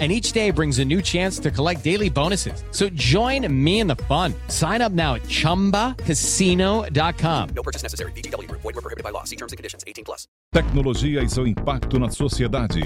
And 0.00 0.10
each 0.10 0.32
day 0.32 0.50
brings 0.50 0.80
a 0.80 0.84
new 0.84 1.00
chance 1.00 1.38
to 1.38 1.52
collect 1.52 1.84
daily 1.84 2.10
bonuses. 2.10 2.64
So 2.72 2.88
join 2.94 3.46
me 3.64 3.78
in 3.78 3.86
the 3.86 3.94
fun. 4.08 4.34
Sign 4.48 4.82
up 4.82 4.90
now 4.90 5.14
at 5.14 5.22
chumbacasino.com. 5.22 7.48
No 7.54 7.62
purchase 7.62 7.84
necessary. 7.84 8.10
BGW. 8.16 8.50
Void 8.50 8.64
were 8.64 8.72
prohibited 8.72 9.04
by 9.04 9.10
law. 9.10 9.22
See 9.22 9.36
terms 9.36 9.52
and 9.52 9.56
conditions. 9.56 9.84
18 9.86 10.04
plus. 10.04 10.26
Tecnologia 10.52 11.22
e 11.22 11.28
seu 11.28 11.46
impacto 11.46 11.98
na 11.98 12.10
sociedade. 12.10 12.82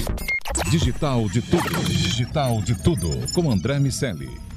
Digital 0.71 1.29
de 1.29 1.43
tudo. 1.43 1.71
Digital 1.87 2.61
de 2.63 2.75
tudo. 2.83 3.33
Com 3.33 3.51
André 3.51 3.79
Miscelli. 3.79 4.48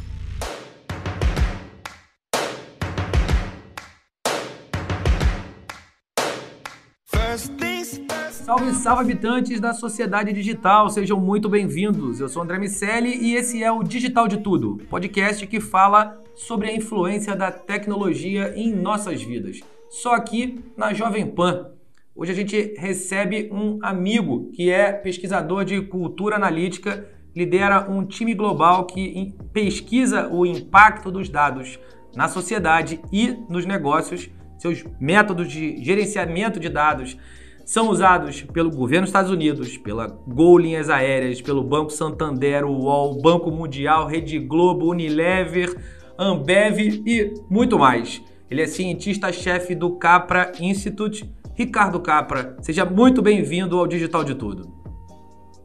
Salve, 8.51 8.73
salve 8.73 9.03
habitantes 9.03 9.61
da 9.61 9.73
sociedade 9.73 10.33
digital, 10.33 10.89
sejam 10.89 11.17
muito 11.17 11.47
bem-vindos. 11.47 12.19
Eu 12.19 12.27
sou 12.27 12.43
André 12.43 12.59
Miceli 12.59 13.15
e 13.15 13.33
esse 13.33 13.63
é 13.63 13.71
o 13.71 13.81
Digital 13.81 14.27
de 14.27 14.39
Tudo, 14.39 14.77
podcast 14.89 15.47
que 15.47 15.61
fala 15.61 16.21
sobre 16.35 16.67
a 16.67 16.75
influência 16.75 17.33
da 17.33 17.49
tecnologia 17.49 18.51
em 18.53 18.75
nossas 18.75 19.23
vidas. 19.23 19.61
Só 19.89 20.15
aqui 20.15 20.61
na 20.75 20.93
Jovem 20.93 21.25
Pan. 21.27 21.71
Hoje 22.13 22.33
a 22.33 22.35
gente 22.35 22.75
recebe 22.77 23.49
um 23.53 23.79
amigo 23.81 24.51
que 24.51 24.69
é 24.69 24.91
pesquisador 24.91 25.63
de 25.63 25.83
cultura 25.83 26.35
analítica, 26.35 27.07
lidera 27.33 27.89
um 27.89 28.05
time 28.05 28.33
global 28.33 28.85
que 28.85 29.33
pesquisa 29.53 30.27
o 30.27 30.45
impacto 30.45 31.09
dos 31.09 31.29
dados 31.29 31.79
na 32.13 32.27
sociedade 32.27 32.99
e 33.13 33.29
nos 33.47 33.65
negócios, 33.65 34.29
seus 34.57 34.83
métodos 34.99 35.49
de 35.49 35.81
gerenciamento 35.81 36.59
de 36.59 36.67
dados 36.67 37.17
são 37.65 37.89
usados 37.89 38.41
pelo 38.41 38.69
governo 38.69 39.03
dos 39.03 39.09
Estados 39.09 39.31
Unidos, 39.31 39.77
pela 39.77 40.07
Gol 40.27 40.57
Linhas 40.57 40.89
Aéreas, 40.89 41.41
pelo 41.41 41.63
Banco 41.63 41.91
Santander, 41.91 42.65
UOL, 42.65 43.21
Banco 43.21 43.51
Mundial, 43.51 44.07
Rede 44.07 44.39
Globo, 44.39 44.89
Unilever, 44.89 45.75
Ambev 46.17 46.79
e 46.79 47.33
muito 47.49 47.79
mais. 47.79 48.21
Ele 48.49 48.61
é 48.61 48.67
cientista-chefe 48.67 49.73
do 49.73 49.97
Capra 49.97 50.51
Institute. 50.59 51.33
Ricardo 51.55 51.99
Capra, 51.99 52.57
seja 52.61 52.85
muito 52.85 53.21
bem-vindo 53.21 53.77
ao 53.77 53.87
Digital 53.87 54.23
de 54.23 54.35
Tudo. 54.35 54.81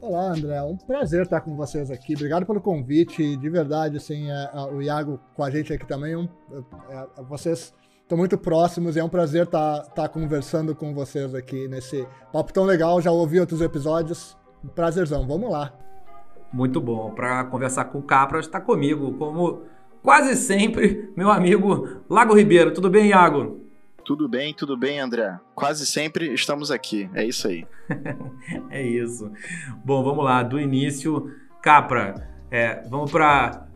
Olá, 0.01 0.31
André. 0.31 0.55
É 0.55 0.63
um 0.63 0.77
prazer 0.77 1.23
estar 1.23 1.41
com 1.41 1.57
vocês 1.57 1.91
aqui. 1.91 2.15
Obrigado 2.15 2.47
pelo 2.47 2.61
convite. 2.61 3.37
De 3.37 3.51
verdade, 3.51 3.97
assim, 3.97 4.31
é, 4.31 4.51
é, 4.55 4.61
o 4.73 4.81
Iago 4.81 5.19
com 5.35 5.43
a 5.43 5.51
gente 5.51 5.73
aqui 5.73 5.85
também. 5.85 6.15
Um, 6.15 6.29
é, 6.89 7.07
vocês 7.29 7.75
Estão 8.07 8.17
muito 8.17 8.39
próximos 8.39 8.95
e 8.95 9.01
é 9.01 9.05
um 9.05 9.09
prazer 9.09 9.47
estar 9.47 9.81
tá, 9.81 9.91
tá 9.91 10.09
conversando 10.09 10.77
com 10.77 10.95
vocês 10.95 11.35
aqui 11.35 11.67
nesse 11.67 12.07
papo 12.33 12.53
tão 12.53 12.63
legal. 12.63 13.03
Já 13.03 13.11
ouvi 13.11 13.41
outros 13.41 13.61
episódios. 13.61 14.37
Um 14.65 14.69
prazerzão. 14.69 15.27
Vamos 15.27 15.51
lá. 15.51 15.73
Muito 16.53 16.81
bom. 16.81 17.11
Para 17.11 17.43
conversar 17.47 17.87
com 17.87 17.99
o 17.99 18.03
Capra, 18.05 18.39
está 18.39 18.61
comigo, 18.61 19.15
como 19.15 19.63
quase 20.05 20.37
sempre, 20.37 21.13
meu 21.17 21.33
amigo 21.33 22.05
Lago 22.09 22.33
Ribeiro. 22.33 22.73
Tudo 22.73 22.89
bem, 22.89 23.09
Iago? 23.09 23.67
Tudo 24.05 24.29
bem, 24.29 24.55
tudo 24.55 24.77
bem, 24.77 25.01
André. 25.01 25.41
Quase 25.53 25.85
sempre 25.85 26.33
estamos 26.33 26.71
aqui. 26.71 27.11
É 27.13 27.25
isso 27.25 27.49
aí. 27.49 27.67
é 28.71 28.87
isso. 28.87 29.33
Bom, 29.85 30.05
vamos 30.05 30.25
lá. 30.25 30.45
Do 30.45 30.61
início, 30.61 31.35
Capra, 31.61 32.15
é, 32.53 32.89
vamos 32.89 33.11
para 33.11 33.69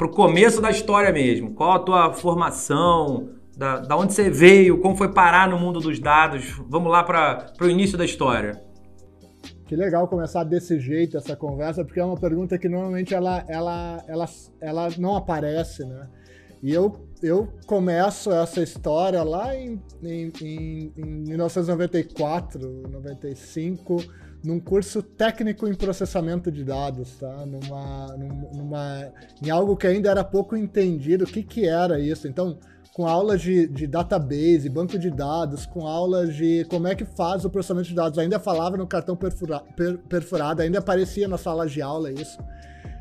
o 0.00 0.08
começo 0.08 0.58
da 0.58 0.70
história 0.70 1.12
mesmo. 1.12 1.52
Qual 1.52 1.72
a 1.72 1.78
tua 1.80 2.12
formação? 2.14 3.41
Da, 3.56 3.80
da 3.80 3.96
onde 3.96 4.14
você 4.14 4.30
veio, 4.30 4.80
como 4.80 4.96
foi 4.96 5.12
parar 5.12 5.48
no 5.48 5.58
mundo 5.58 5.78
dos 5.78 5.98
dados. 6.00 6.58
Vamos 6.68 6.90
lá 6.90 7.02
para 7.04 7.52
o 7.60 7.68
início 7.68 7.98
da 7.98 8.04
história. 8.04 8.62
Que 9.66 9.76
legal 9.76 10.06
começar 10.06 10.44
desse 10.44 10.78
jeito 10.78 11.16
essa 11.16 11.34
conversa, 11.34 11.84
porque 11.84 12.00
é 12.00 12.04
uma 12.04 12.18
pergunta 12.18 12.58
que 12.58 12.68
normalmente 12.68 13.14
ela, 13.14 13.44
ela, 13.48 14.04
ela, 14.06 14.26
ela 14.60 14.88
não 14.98 15.16
aparece, 15.16 15.84
né? 15.84 16.08
E 16.62 16.72
eu, 16.72 17.08
eu 17.22 17.48
começo 17.66 18.30
essa 18.30 18.62
história 18.62 19.22
lá 19.22 19.56
em, 19.56 19.82
em, 20.02 20.32
em, 20.40 20.92
em 20.96 21.04
1994, 21.26 22.88
95, 22.88 23.96
num 24.44 24.60
curso 24.60 25.02
técnico 25.02 25.66
em 25.66 25.74
processamento 25.74 26.52
de 26.52 26.64
dados, 26.64 27.16
tá? 27.16 27.46
Numa, 27.46 28.16
numa, 28.54 29.12
em 29.42 29.50
algo 29.50 29.76
que 29.76 29.86
ainda 29.86 30.10
era 30.10 30.22
pouco 30.22 30.56
entendido, 30.56 31.24
o 31.24 31.26
que, 31.26 31.42
que 31.42 31.66
era 31.66 31.98
isso. 31.98 32.28
Então, 32.28 32.58
com 32.92 33.06
aulas 33.06 33.40
de, 33.40 33.66
de 33.66 33.86
database, 33.86 34.68
banco 34.68 34.98
de 34.98 35.10
dados, 35.10 35.64
com 35.64 35.86
aulas 35.86 36.34
de 36.34 36.66
como 36.68 36.86
é 36.86 36.94
que 36.94 37.04
faz 37.04 37.44
o 37.44 37.50
processamento 37.50 37.88
de 37.88 37.94
dados. 37.94 38.18
Ainda 38.18 38.38
falava 38.38 38.76
no 38.76 38.86
cartão 38.86 39.16
perfura, 39.16 39.60
per, 39.74 39.98
perfurado, 39.98 40.60
ainda 40.60 40.78
aparecia 40.78 41.26
na 41.26 41.38
sala 41.38 41.66
de 41.66 41.80
aula 41.80 42.12
isso. 42.12 42.38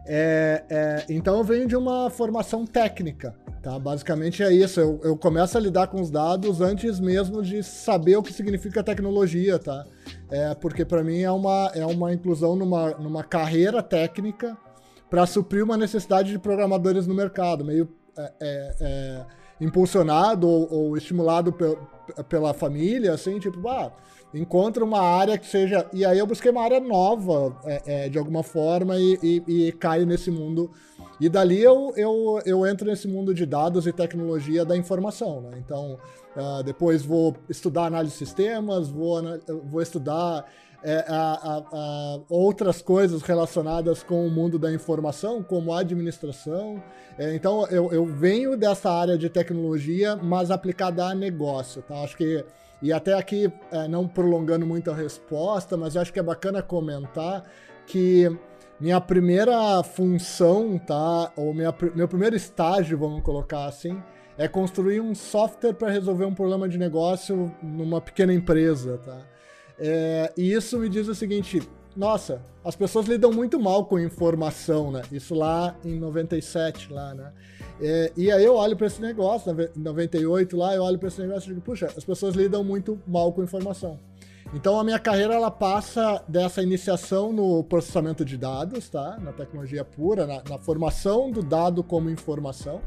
É, 0.07 0.63
é, 0.69 1.05
então 1.09 1.37
eu 1.37 1.43
venho 1.43 1.67
de 1.67 1.75
uma 1.75 2.09
formação 2.09 2.65
técnica, 2.65 3.35
tá? 3.61 3.77
Basicamente 3.77 4.41
é 4.41 4.51
isso. 4.51 4.79
Eu, 4.79 4.99
eu 5.03 5.17
começo 5.17 5.57
a 5.57 5.61
lidar 5.61 5.87
com 5.87 6.01
os 6.01 6.09
dados 6.09 6.61
antes 6.61 6.99
mesmo 6.99 7.41
de 7.41 7.61
saber 7.61 8.15
o 8.15 8.23
que 8.23 8.31
significa 8.31 8.81
tecnologia, 8.81 9.59
tá? 9.59 9.85
É, 10.29 10.55
porque 10.55 10.85
para 10.85 11.03
mim 11.03 11.19
é 11.19 11.31
uma, 11.31 11.69
é 11.75 11.85
uma 11.85 12.13
inclusão 12.13 12.55
numa, 12.55 12.91
numa 12.91 13.23
carreira 13.23 13.83
técnica 13.83 14.57
para 15.09 15.25
suprir 15.25 15.63
uma 15.63 15.75
necessidade 15.75 16.31
de 16.31 16.39
programadores 16.39 17.05
no 17.05 17.13
mercado, 17.13 17.65
meio 17.65 17.89
é, 18.17 18.31
é, 18.39 18.75
é 18.79 19.40
impulsionado 19.61 20.49
ou, 20.49 20.73
ou 20.73 20.97
estimulado 20.97 21.53
pe 21.53 21.77
pela 22.27 22.53
família, 22.53 23.13
assim, 23.13 23.39
tipo, 23.39 23.65
ah, 23.69 23.89
encontra 24.33 24.83
uma 24.83 24.99
área 24.99 25.37
que 25.37 25.45
seja. 25.45 25.87
E 25.93 26.03
aí 26.03 26.19
eu 26.19 26.27
busquei 26.27 26.51
uma 26.51 26.61
área 26.61 26.79
nova, 26.79 27.55
é, 27.63 28.05
é, 28.05 28.09
de 28.09 28.17
alguma 28.17 28.43
forma, 28.43 28.97
e, 28.97 29.17
e, 29.21 29.67
e, 29.67 29.71
caio 29.71 30.05
nesse 30.05 30.29
mundo. 30.29 30.71
E 31.19 31.29
dali 31.29 31.61
eu, 31.61 31.93
eu, 31.95 32.41
eu 32.45 32.65
entro 32.65 32.87
nesse 32.87 33.07
mundo 33.07 33.33
de 33.33 33.45
dados 33.45 33.87
e 33.87 33.93
tecnologia 33.93 34.65
da 34.65 34.75
informação, 34.75 35.41
né? 35.41 35.51
Então, 35.57 35.97
uh, 36.35 36.63
depois 36.63 37.03
vou 37.03 37.35
estudar 37.47 37.85
análise 37.85 38.13
de 38.13 38.25
sistemas, 38.25 38.89
vou, 38.89 39.21
vou 39.69 39.81
estudar 39.81 40.45
é, 40.83 41.05
a, 41.07 41.13
a, 41.13 41.63
a 41.71 42.19
outras 42.29 42.81
coisas 42.81 43.21
relacionadas 43.21 44.01
com 44.03 44.25
o 44.25 44.31
mundo 44.31 44.57
da 44.57 44.71
informação, 44.71 45.43
como 45.43 45.73
administração. 45.73 46.81
É, 47.17 47.35
então, 47.35 47.67
eu, 47.67 47.91
eu, 47.91 48.05
venho 48.05 48.57
dessa 48.57 48.91
área 48.91 49.17
de 49.17 49.29
tecnologia, 49.29 50.15
mas 50.15 50.49
aplicada 50.49 51.05
a 51.05 51.15
negócio. 51.15 51.81
Tá? 51.83 52.01
Acho 52.01 52.17
que, 52.17 52.43
e 52.81 52.91
até 52.91 53.13
aqui, 53.13 53.51
é, 53.71 53.87
não 53.87 54.07
prolongando 54.07 54.65
muito 54.65 54.89
a 54.89 54.95
resposta, 54.95 55.77
mas 55.77 55.95
acho 55.95 56.11
que 56.11 56.19
é 56.19 56.23
bacana 56.23 56.61
comentar 56.61 57.43
que 57.85 58.29
minha 58.79 58.99
primeira 58.99 59.83
função, 59.83 60.79
tá? 60.79 61.31
ou 61.35 61.53
minha, 61.53 61.73
meu 61.93 62.07
primeiro 62.07 62.35
estágio, 62.35 62.97
vamos 62.97 63.21
colocar 63.21 63.65
assim, 63.65 64.01
é 64.37 64.47
construir 64.47 64.99
um 64.99 65.13
software 65.13 65.73
para 65.73 65.91
resolver 65.91 66.25
um 66.25 66.33
problema 66.33 66.67
de 66.67 66.79
negócio 66.79 67.53
numa 67.61 68.01
pequena 68.01 68.33
empresa. 68.33 68.97
Tá? 69.05 69.30
É, 69.79 70.31
e 70.37 70.53
isso 70.53 70.77
me 70.77 70.89
diz 70.89 71.07
o 71.07 71.15
seguinte: 71.15 71.61
nossa, 71.95 72.41
as 72.63 72.75
pessoas 72.75 73.07
lidam 73.07 73.31
muito 73.31 73.59
mal 73.59 73.85
com 73.85 73.99
informação, 73.99 74.91
né? 74.91 75.01
Isso 75.11 75.35
lá 75.35 75.75
em 75.83 75.99
97, 75.99 76.91
lá, 76.91 77.13
né? 77.13 77.31
É, 77.81 78.11
e 78.15 78.31
aí 78.31 78.45
eu 78.45 78.55
olho 78.55 78.77
para 78.77 78.87
esse 78.87 79.01
negócio, 79.01 79.51
em 79.75 79.79
98 79.79 80.55
lá, 80.55 80.75
eu 80.75 80.83
olho 80.83 80.99
para 80.99 81.07
esse 81.07 81.19
negócio 81.19 81.47
e 81.47 81.53
digo, 81.53 81.61
puxa, 81.61 81.87
as 81.87 82.03
pessoas 82.03 82.35
lidam 82.35 82.63
muito 82.63 82.99
mal 83.07 83.33
com 83.33 83.43
informação. 83.43 83.99
Então 84.53 84.79
a 84.79 84.83
minha 84.83 84.99
carreira 84.99 85.33
ela 85.33 85.49
passa 85.49 86.23
dessa 86.27 86.61
iniciação 86.61 87.31
no 87.31 87.63
processamento 87.63 88.23
de 88.23 88.37
dados, 88.37 88.89
tá? 88.89 89.17
Na 89.19 89.31
tecnologia 89.31 89.83
pura, 89.83 90.27
na, 90.27 90.43
na 90.47 90.57
formação 90.57 91.31
do 91.31 91.41
dado 91.41 91.83
como 91.83 92.09
informação. 92.09 92.81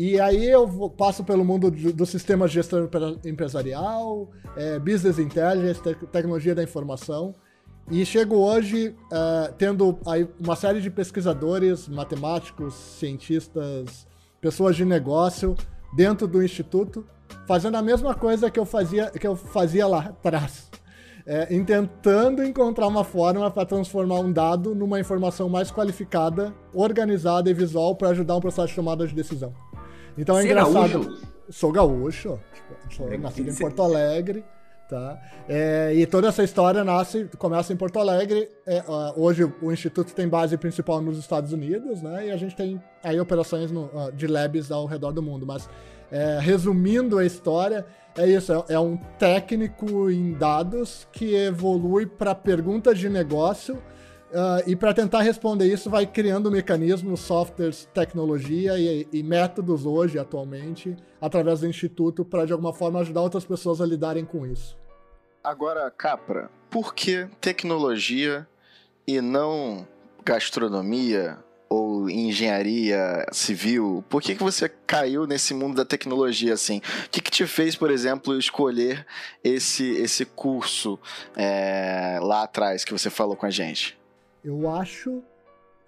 E 0.00 0.20
aí 0.20 0.48
eu 0.48 0.88
passo 0.90 1.24
pelo 1.24 1.44
mundo 1.44 1.72
do, 1.72 2.06
sistema 2.06 2.46
de 2.46 2.54
gestão 2.54 2.88
empresarial, 3.24 4.30
é, 4.56 4.78
business 4.78 5.18
intelligence, 5.18 5.82
te 5.82 5.92
tecnologia 6.06 6.54
da 6.54 6.62
informação. 6.62 7.34
E 7.90 8.06
chego 8.06 8.36
hoje 8.36 8.94
uh, 9.06 9.52
tendo 9.58 9.98
aí 10.06 10.28
uma 10.38 10.54
série 10.54 10.80
de 10.80 10.88
pesquisadores, 10.88 11.88
matemáticos, 11.88 12.74
cientistas, 12.74 14.06
pessoas 14.40 14.76
de 14.76 14.84
negócio 14.84 15.56
dentro 15.96 16.28
do 16.28 16.44
instituto, 16.44 17.04
fazendo 17.48 17.76
a 17.76 17.82
mesma 17.82 18.14
coisa 18.14 18.48
que 18.52 18.60
eu 18.60 18.64
fazia, 18.64 19.10
que 19.10 19.26
eu 19.26 19.34
fazia 19.34 19.84
lá 19.88 19.98
atrás. 19.98 20.70
É, 21.26 21.44
tentando 21.64 22.42
encontrar 22.42 22.86
uma 22.86 23.04
forma 23.04 23.50
para 23.50 23.66
transformar 23.66 24.20
um 24.20 24.32
dado 24.32 24.74
numa 24.74 25.00
informação 25.00 25.48
mais 25.48 25.70
qualificada, 25.72 26.54
organizada 26.72 27.50
e 27.50 27.52
visual 27.52 27.96
para 27.96 28.10
ajudar 28.10 28.36
um 28.36 28.40
processo 28.40 28.68
de 28.68 28.76
tomada 28.76 29.06
de 29.06 29.14
decisão. 29.14 29.52
Então 30.18 30.36
é 30.36 30.42
Você 30.42 30.48
é 30.48 30.50
engraçado. 30.50 31.04
Gaúcho? 31.04 31.28
Sou 31.50 31.72
gaúcho, 31.72 32.38
tipo, 32.52 32.94
sou 32.94 33.18
nascido 33.18 33.50
em 33.50 33.54
Porto 33.54 33.82
Alegre, 33.82 34.44
Tá? 34.88 35.20
É, 35.46 35.92
e 35.94 36.06
toda 36.06 36.28
essa 36.28 36.42
história 36.42 36.82
nasce, 36.82 37.28
começa 37.36 37.70
em 37.74 37.76
Porto 37.76 37.98
Alegre. 37.98 38.48
É, 38.66 38.82
hoje 39.16 39.44
o 39.60 39.70
Instituto 39.70 40.14
tem 40.14 40.26
base 40.26 40.56
principal 40.56 41.02
nos 41.02 41.18
Estados 41.18 41.52
Unidos, 41.52 42.00
né? 42.00 42.28
E 42.28 42.30
a 42.30 42.38
gente 42.38 42.56
tem 42.56 42.82
aí 43.04 43.20
operações 43.20 43.70
no, 43.70 43.90
de 44.14 44.26
labs 44.26 44.72
ao 44.72 44.86
redor 44.86 45.12
do 45.12 45.22
mundo. 45.22 45.44
Mas 45.44 45.68
é, 46.10 46.38
resumindo 46.40 47.18
a 47.18 47.26
história, 47.26 47.84
é 48.16 48.26
isso: 48.26 48.50
é, 48.50 48.74
é 48.74 48.80
um 48.80 48.96
técnico 49.18 50.10
em 50.10 50.32
dados 50.32 51.06
que 51.12 51.34
evolui 51.34 52.06
para 52.06 52.34
perguntas 52.34 52.98
de 52.98 53.10
negócio. 53.10 53.82
Uh, 54.30 54.68
e 54.68 54.76
para 54.76 54.92
tentar 54.92 55.22
responder 55.22 55.66
isso, 55.66 55.88
vai 55.88 56.06
criando 56.06 56.50
mecanismos, 56.50 57.20
softwares, 57.20 57.88
tecnologia 57.94 58.78
e, 58.78 59.08
e 59.10 59.22
métodos 59.22 59.86
hoje, 59.86 60.18
atualmente, 60.18 60.94
através 61.20 61.60
do 61.60 61.66
Instituto, 61.66 62.24
para 62.24 62.44
de 62.44 62.52
alguma 62.52 62.74
forma 62.74 63.00
ajudar 63.00 63.22
outras 63.22 63.44
pessoas 63.44 63.80
a 63.80 63.86
lidarem 63.86 64.26
com 64.26 64.46
isso. 64.46 64.76
Agora, 65.42 65.90
Capra, 65.90 66.50
por 66.68 66.94
que 66.94 67.26
tecnologia 67.40 68.46
e 69.06 69.20
não 69.20 69.88
gastronomia 70.22 71.38
ou 71.70 72.10
engenharia 72.10 73.24
civil? 73.32 74.04
Por 74.10 74.20
que, 74.20 74.34
que 74.34 74.42
você 74.42 74.68
caiu 74.86 75.26
nesse 75.26 75.54
mundo 75.54 75.76
da 75.76 75.84
tecnologia 75.86 76.52
assim? 76.52 76.82
O 77.06 77.10
que, 77.10 77.22
que 77.22 77.30
te 77.30 77.46
fez, 77.46 77.76
por 77.76 77.90
exemplo, 77.90 78.38
escolher 78.38 79.06
esse, 79.42 79.90
esse 79.92 80.26
curso 80.26 80.98
é, 81.34 82.18
lá 82.20 82.42
atrás 82.42 82.84
que 82.84 82.92
você 82.92 83.08
falou 83.08 83.36
com 83.36 83.46
a 83.46 83.50
gente? 83.50 83.97
Eu 84.44 84.70
acho. 84.70 85.22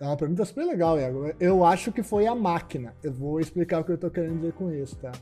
É 0.00 0.05
uma 0.05 0.17
pergunta 0.17 0.44
super 0.44 0.64
legal, 0.64 0.99
Iago. 0.99 1.32
Eu 1.38 1.64
acho 1.64 1.93
que 1.93 2.02
foi 2.02 2.26
a 2.26 2.35
máquina. 2.35 2.94
Eu 3.02 3.12
vou 3.12 3.38
explicar 3.38 3.81
o 3.81 3.85
que 3.85 3.91
eu 3.91 3.97
estou 3.97 4.11
querendo 4.11 4.37
dizer 4.37 4.52
com 4.52 4.73
isso, 4.73 4.97
tá? 4.97 5.12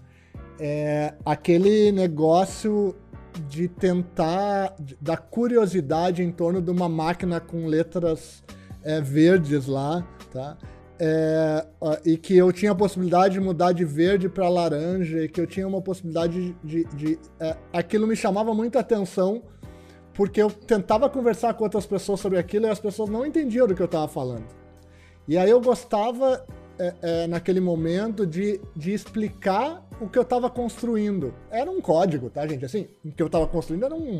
É 0.60 1.14
aquele 1.24 1.92
negócio 1.92 2.94
de 3.48 3.68
tentar. 3.68 4.74
da 5.00 5.16
curiosidade 5.16 6.22
em 6.22 6.30
torno 6.30 6.62
de 6.62 6.70
uma 6.70 6.88
máquina 6.88 7.40
com 7.40 7.66
letras 7.66 8.42
é, 8.82 9.00
verdes 9.00 9.66
lá, 9.66 10.06
tá? 10.32 10.56
É, 11.00 11.64
e 12.04 12.16
que 12.16 12.36
eu 12.36 12.52
tinha 12.52 12.72
a 12.72 12.74
possibilidade 12.74 13.34
de 13.34 13.40
mudar 13.40 13.70
de 13.70 13.84
verde 13.84 14.28
para 14.28 14.48
laranja, 14.48 15.22
e 15.22 15.28
que 15.28 15.40
eu 15.40 15.46
tinha 15.46 15.66
uma 15.66 15.80
possibilidade 15.80 16.56
de. 16.64 16.84
de, 16.84 16.96
de 16.96 17.18
é, 17.38 17.56
aquilo 17.72 18.06
me 18.06 18.16
chamava 18.16 18.52
muita 18.52 18.80
atenção, 18.80 19.42
porque 20.18 20.42
eu 20.42 20.50
tentava 20.50 21.08
conversar 21.08 21.54
com 21.54 21.62
outras 21.62 21.86
pessoas 21.86 22.18
sobre 22.18 22.40
aquilo 22.40 22.66
e 22.66 22.68
as 22.68 22.80
pessoas 22.80 23.08
não 23.08 23.24
entendiam 23.24 23.68
do 23.68 23.74
que 23.76 23.80
eu 23.80 23.86
estava 23.86 24.08
falando. 24.08 24.46
E 25.28 25.38
aí 25.38 25.48
eu 25.48 25.60
gostava, 25.60 26.44
é, 26.76 26.94
é, 27.02 27.26
naquele 27.28 27.60
momento, 27.60 28.26
de, 28.26 28.60
de 28.74 28.92
explicar 28.92 29.86
o 30.00 30.08
que 30.08 30.18
eu 30.18 30.24
estava 30.24 30.50
construindo. 30.50 31.32
Era 31.52 31.70
um 31.70 31.80
código, 31.80 32.28
tá, 32.30 32.44
gente? 32.48 32.64
Assim, 32.64 32.88
o 33.04 33.12
que 33.12 33.22
eu 33.22 33.28
estava 33.28 33.46
construindo 33.46 33.84
era 33.84 33.94
um, 33.94 34.18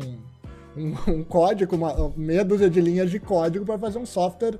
um, 0.77 0.95
um 1.15 1.21
código, 1.25 1.75
uma 1.75 2.13
meia 2.15 2.45
dúzia 2.45 2.69
de 2.69 2.79
linhas 2.79 3.11
de 3.11 3.19
código 3.19 3.65
para 3.65 3.77
fazer 3.77 3.99
um 3.99 4.05
software 4.05 4.57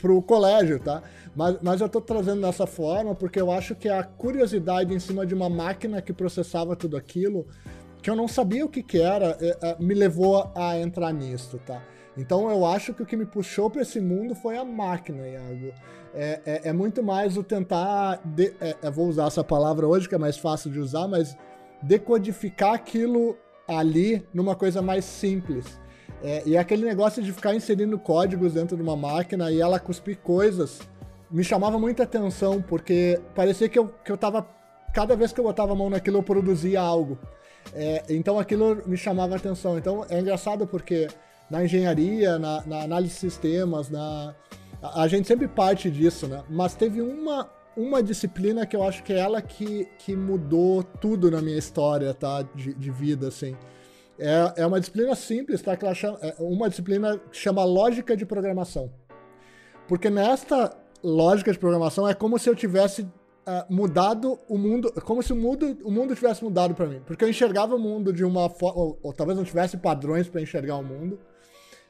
para 0.00 0.12
o 0.12 0.22
colégio, 0.22 0.78
tá? 0.78 1.02
Mas, 1.34 1.56
mas 1.60 1.80
eu 1.80 1.88
estou 1.88 2.00
trazendo 2.00 2.42
dessa 2.42 2.68
forma 2.68 3.16
porque 3.16 3.40
eu 3.40 3.50
acho 3.50 3.74
que 3.74 3.88
a 3.88 4.04
curiosidade 4.04 4.94
em 4.94 5.00
cima 5.00 5.26
de 5.26 5.34
uma 5.34 5.48
máquina 5.48 6.00
que 6.00 6.12
processava 6.12 6.76
tudo 6.76 6.96
aquilo, 6.96 7.48
que 8.02 8.08
eu 8.10 8.16
não 8.16 8.28
sabia 8.28 8.64
o 8.64 8.68
que, 8.68 8.82
que 8.82 9.00
era, 9.00 9.36
é, 9.40 9.58
é, 9.60 9.76
me 9.78 9.94
levou 9.94 10.50
a 10.54 10.78
entrar 10.78 11.12
nisso, 11.12 11.60
tá? 11.66 11.82
Então 12.16 12.50
eu 12.50 12.66
acho 12.66 12.92
que 12.92 13.02
o 13.02 13.06
que 13.06 13.16
me 13.16 13.26
puxou 13.26 13.70
para 13.70 13.82
esse 13.82 14.00
mundo 14.00 14.34
foi 14.34 14.56
a 14.56 14.64
máquina, 14.64 15.26
Iago. 15.26 15.72
É, 16.14 16.40
é, 16.44 16.68
é 16.70 16.72
muito 16.72 17.02
mais 17.02 17.36
o 17.36 17.44
tentar. 17.44 18.20
De, 18.24 18.52
é, 18.60 18.90
vou 18.90 19.08
usar 19.08 19.26
essa 19.26 19.44
palavra 19.44 19.86
hoje, 19.86 20.08
que 20.08 20.14
é 20.14 20.18
mais 20.18 20.36
fácil 20.36 20.70
de 20.70 20.80
usar, 20.80 21.06
mas 21.06 21.36
decodificar 21.80 22.74
aquilo 22.74 23.36
ali 23.68 24.26
numa 24.34 24.56
coisa 24.56 24.82
mais 24.82 25.04
simples. 25.04 25.78
É, 26.22 26.42
e 26.44 26.56
aquele 26.56 26.84
negócio 26.84 27.22
de 27.22 27.32
ficar 27.32 27.54
inserindo 27.54 27.96
códigos 27.98 28.54
dentro 28.54 28.76
de 28.76 28.82
uma 28.82 28.96
máquina 28.96 29.52
e 29.52 29.60
ela 29.60 29.78
cuspir 29.78 30.18
coisas 30.18 30.80
me 31.30 31.44
chamava 31.44 31.78
muita 31.78 32.04
atenção, 32.04 32.62
porque 32.62 33.20
parecia 33.34 33.68
que 33.68 33.78
eu, 33.78 33.88
que 34.04 34.10
eu 34.10 34.16
tava. 34.16 34.46
Cada 34.94 35.14
vez 35.14 35.32
que 35.32 35.38
eu 35.38 35.44
botava 35.44 35.72
a 35.72 35.76
mão 35.76 35.90
naquilo, 35.90 36.18
eu 36.18 36.22
produzia 36.22 36.80
algo. 36.80 37.18
É, 37.74 38.04
então 38.08 38.38
aquilo 38.38 38.82
me 38.86 38.96
chamava 38.96 39.36
atenção. 39.36 39.78
Então 39.78 40.04
é 40.08 40.18
engraçado 40.20 40.66
porque 40.66 41.08
na 41.50 41.64
engenharia, 41.64 42.38
na, 42.38 42.64
na 42.66 42.82
análise 42.82 43.14
de 43.14 43.20
sistemas, 43.20 43.88
na, 43.88 44.34
a, 44.82 45.02
a, 45.02 45.08
gente 45.08 45.26
sempre 45.26 45.48
parte 45.48 45.90
disso, 45.90 46.26
né? 46.26 46.42
Mas 46.48 46.74
teve 46.74 47.00
uma, 47.00 47.50
uma 47.76 48.02
disciplina 48.02 48.66
que 48.66 48.76
eu 48.76 48.82
acho 48.82 49.02
que 49.02 49.12
é 49.12 49.18
ela 49.18 49.40
que, 49.40 49.88
que 49.98 50.14
mudou 50.14 50.82
tudo 50.82 51.30
na 51.30 51.40
minha 51.40 51.58
história, 51.58 52.12
tá? 52.14 52.42
De, 52.54 52.74
de 52.74 52.90
vida, 52.90 53.28
assim. 53.28 53.56
É, 54.18 54.62
é 54.62 54.66
uma 54.66 54.80
disciplina 54.80 55.14
simples, 55.14 55.62
tá? 55.62 55.76
Que 55.76 55.84
ela 55.84 55.94
chama, 55.94 56.18
é 56.20 56.34
uma 56.38 56.68
disciplina 56.68 57.18
que 57.18 57.36
chama 57.36 57.64
lógica 57.64 58.16
de 58.16 58.26
programação. 58.26 58.90
Porque 59.86 60.10
nesta 60.10 60.76
lógica 61.02 61.52
de 61.52 61.58
programação 61.58 62.06
é 62.08 62.12
como 62.12 62.38
se 62.38 62.50
eu 62.50 62.54
tivesse 62.54 63.08
uh, 63.48 63.72
mudado 63.72 64.38
o 64.46 64.58
mundo, 64.58 64.92
como 65.02 65.22
se 65.22 65.32
o 65.32 65.36
mundo, 65.36 65.78
o 65.82 65.90
mundo 65.90 66.14
tivesse 66.14 66.44
mudado 66.44 66.74
para 66.74 66.86
mim. 66.86 67.00
Porque 67.06 67.24
eu 67.24 67.28
enxergava 67.28 67.74
o 67.74 67.78
mundo 67.78 68.12
de 68.12 68.24
uma 68.24 68.50
forma, 68.50 68.78
ou, 68.78 68.98
ou 69.02 69.12
talvez 69.12 69.38
não 69.38 69.44
tivesse 69.44 69.78
padrões 69.78 70.28
para 70.28 70.42
enxergar 70.42 70.76
o 70.76 70.84
mundo. 70.84 71.18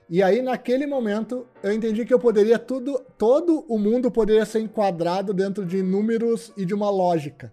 E 0.09 0.23
aí, 0.23 0.41
naquele 0.41 0.87
momento, 0.87 1.47
eu 1.63 1.73
entendi 1.73 2.05
que 2.07 2.15
eu 2.15 2.19
poderia 2.19 2.59
tudo, 2.59 2.99
todo 3.19 3.67
o 3.69 3.79
mundo 3.79 4.11
poderia 4.11 4.47
ser 4.47 4.61
enquadrado 4.61 5.35
dentro 5.35 5.67
de 5.67 5.83
números 5.83 6.51
e 6.57 6.65
de 6.65 6.73
uma 6.73 6.89
lógica, 6.89 7.53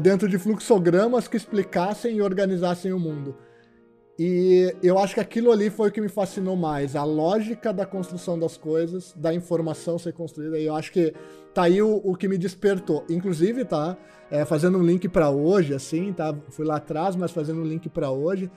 dentro 0.00 0.28
de 0.28 0.38
fluxogramas 0.38 1.26
que 1.26 1.36
explicassem 1.36 2.18
e 2.18 2.22
organizassem 2.22 2.92
o 2.92 3.00
mundo. 3.00 3.36
E 4.18 4.72
eu 4.80 4.96
acho 4.98 5.14
que 5.14 5.20
aquilo 5.20 5.50
ali 5.50 5.70
foi 5.70 5.88
o 5.88 5.92
que 5.92 6.00
me 6.00 6.08
fascinou 6.08 6.54
mais, 6.54 6.94
a 6.94 7.02
lógica 7.02 7.72
da 7.72 7.84
construção 7.84 8.38
das 8.38 8.56
coisas, 8.56 9.12
da 9.16 9.34
informação 9.34 9.98
ser 9.98 10.12
construída. 10.12 10.56
E 10.58 10.66
eu 10.66 10.76
acho 10.76 10.92
que 10.92 11.12
tá 11.52 11.64
aí 11.64 11.82
o, 11.82 12.00
o 12.04 12.14
que 12.14 12.28
me 12.28 12.38
despertou. 12.38 13.04
Inclusive, 13.10 13.64
tá? 13.64 13.96
É, 14.30 14.44
fazendo 14.44 14.78
um 14.78 14.82
link 14.82 15.08
para 15.08 15.30
hoje, 15.30 15.74
assim, 15.74 16.12
tá? 16.12 16.34
Fui 16.50 16.64
lá 16.64 16.76
atrás, 16.76 17.16
mas 17.16 17.32
fazendo 17.32 17.60
um 17.60 17.64
link 17.64 17.88
para 17.88 18.10
hoje. 18.10 18.50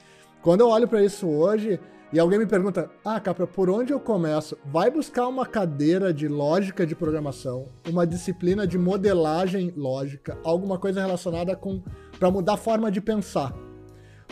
Quando 0.44 0.62
eu 0.62 0.69
olho 0.69 0.88
para 0.88 1.04
isso 1.04 1.27
hoje, 1.27 1.80
e 2.13 2.19
alguém 2.19 2.38
me 2.38 2.45
pergunta: 2.45 2.89
Ah, 3.03 3.19
Capra, 3.19 3.48
por 3.48 3.69
onde 3.69 3.92
eu 3.92 4.00
começo? 4.00 4.57
Vai 4.65 4.92
buscar 4.92 5.27
uma 5.27 5.45
cadeira 5.45 6.13
de 6.13 6.27
lógica 6.27 6.86
de 6.86 6.95
programação, 6.95 7.65
uma 7.89 8.06
disciplina 8.06 8.68
de 8.68 8.77
modelagem 8.77 9.74
lógica, 9.75 10.38
alguma 10.44 10.77
coisa 10.77 11.01
relacionada 11.01 11.56
com. 11.56 11.81
para 12.19 12.30
mudar 12.30 12.53
a 12.53 12.57
forma 12.57 12.92
de 12.92 13.01
pensar. 13.01 13.66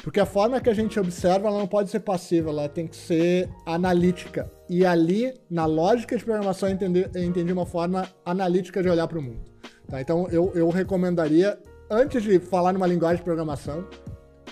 Porque 0.04 0.20
a 0.20 0.26
forma 0.26 0.60
que 0.60 0.70
a 0.70 0.74
gente 0.74 1.00
observa 1.00 1.48
ela 1.48 1.58
não 1.58 1.68
pode 1.68 1.90
ser 1.90 2.02
passiva, 2.02 2.50
ela 2.50 2.70
tem 2.70 2.88
que 2.88 2.96
ser 2.96 3.50
analítica. 3.66 4.52
E 4.70 4.86
ali, 4.86 5.34
na 5.50 5.66
lógica 5.66 6.18
de 6.18 6.24
programação, 6.24 6.70
eu 6.70 7.24
entendi, 7.24 7.52
uma 7.52 7.66
forma 7.66 8.08
analítica 8.24 8.84
de 8.84 8.90
olhar 8.90 9.08
para 9.08 9.20
o 9.20 9.22
mundo. 9.22 9.44
Tá? 9.88 10.02
Então 10.02 10.28
eu, 10.30 10.52
eu 10.54 10.70
recomendaria, 10.70 11.58
antes 11.90 12.22
de 12.22 12.40
falar 12.40 12.74
numa 12.74 12.88
linguagem 12.88 13.18
de 13.18 13.24
programação, 13.24 13.88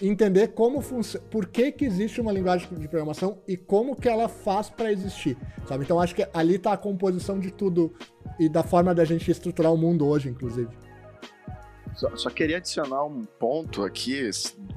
entender 0.01 0.49
como 0.49 0.81
funciona, 0.81 1.25
por 1.29 1.47
que, 1.47 1.71
que 1.71 1.85
existe 1.85 2.19
uma 2.19 2.31
linguagem 2.31 2.67
de 2.67 2.87
programação 2.87 3.37
e 3.47 3.55
como 3.55 3.95
que 3.95 4.09
ela 4.09 4.27
faz 4.27 4.69
para 4.69 4.91
existir, 4.91 5.37
sabe? 5.67 5.83
Então 5.83 5.99
acho 5.99 6.15
que 6.15 6.27
ali 6.33 6.55
está 6.55 6.73
a 6.73 6.77
composição 6.77 7.39
de 7.39 7.51
tudo 7.51 7.93
e 8.39 8.49
da 8.49 8.63
forma 8.63 8.93
da 8.93 9.05
gente 9.05 9.29
estruturar 9.29 9.71
o 9.73 9.77
mundo 9.77 10.07
hoje, 10.07 10.29
inclusive. 10.29 10.69
Só, 11.95 12.15
só, 12.15 12.29
queria 12.29 12.57
adicionar 12.57 13.05
um 13.05 13.23
ponto 13.39 13.83
aqui, 13.83 14.29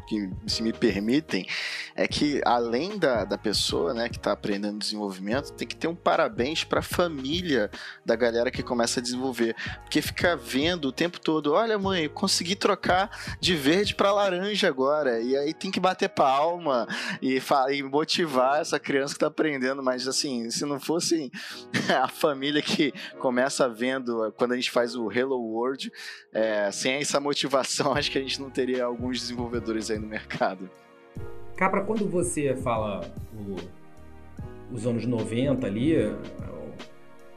que 0.06 0.30
se 0.46 0.62
me 0.62 0.72
permitem, 0.72 1.46
é 1.94 2.06
que 2.06 2.40
além 2.44 2.98
da, 2.98 3.24
da 3.24 3.38
pessoa 3.38 3.92
né, 3.92 4.08
que 4.08 4.16
está 4.16 4.32
aprendendo 4.32 4.78
desenvolvimento, 4.78 5.52
tem 5.52 5.66
que 5.66 5.76
ter 5.76 5.88
um 5.88 5.94
parabéns 5.94 6.64
para 6.64 6.80
a 6.80 6.82
família 6.82 7.70
da 8.04 8.14
galera 8.14 8.50
que 8.50 8.62
começa 8.62 9.00
a 9.00 9.02
desenvolver. 9.02 9.56
Porque 9.82 10.00
fica 10.00 10.36
vendo 10.36 10.88
o 10.88 10.92
tempo 10.92 11.20
todo: 11.20 11.52
olha, 11.52 11.78
mãe, 11.78 12.08
consegui 12.08 12.54
trocar 12.54 13.10
de 13.40 13.54
verde 13.54 13.94
para 13.94 14.12
laranja 14.12 14.68
agora. 14.68 15.20
E 15.20 15.36
aí 15.36 15.52
tem 15.52 15.70
que 15.70 15.80
bater 15.80 16.08
palma 16.08 16.86
e, 17.20 17.40
e 17.72 17.82
motivar 17.82 18.60
essa 18.60 18.78
criança 18.78 19.14
que 19.14 19.16
está 19.16 19.26
aprendendo. 19.26 19.82
Mas 19.82 20.06
assim, 20.06 20.50
se 20.50 20.64
não 20.64 20.78
fosse 20.78 21.30
a 22.02 22.08
família 22.08 22.62
que 22.62 22.92
começa 23.18 23.68
vendo 23.68 24.32
quando 24.36 24.52
a 24.52 24.56
gente 24.56 24.70
faz 24.70 24.94
o 24.94 25.10
Hello 25.10 25.40
World, 25.40 25.90
é, 26.32 26.70
sem 26.70 26.94
essa 26.94 27.18
motivação, 27.18 27.92
acho 27.96 28.10
que 28.10 28.18
a 28.18 28.22
gente 28.22 28.40
não 28.40 28.50
teria 28.50 28.84
alguns 28.84 29.20
desenvolvedores 29.20 29.90
aí 29.90 29.95
no 29.98 30.06
mercado. 30.06 30.68
Capra, 31.56 31.82
quando 31.82 32.08
você 32.08 32.54
fala 32.54 33.10
o, 33.34 33.56
os 34.74 34.86
anos 34.86 35.06
90 35.06 35.66
ali, 35.66 35.94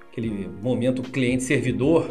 aquele 0.09 0.47
momento 0.61 1.01
cliente-servidor, 1.01 2.09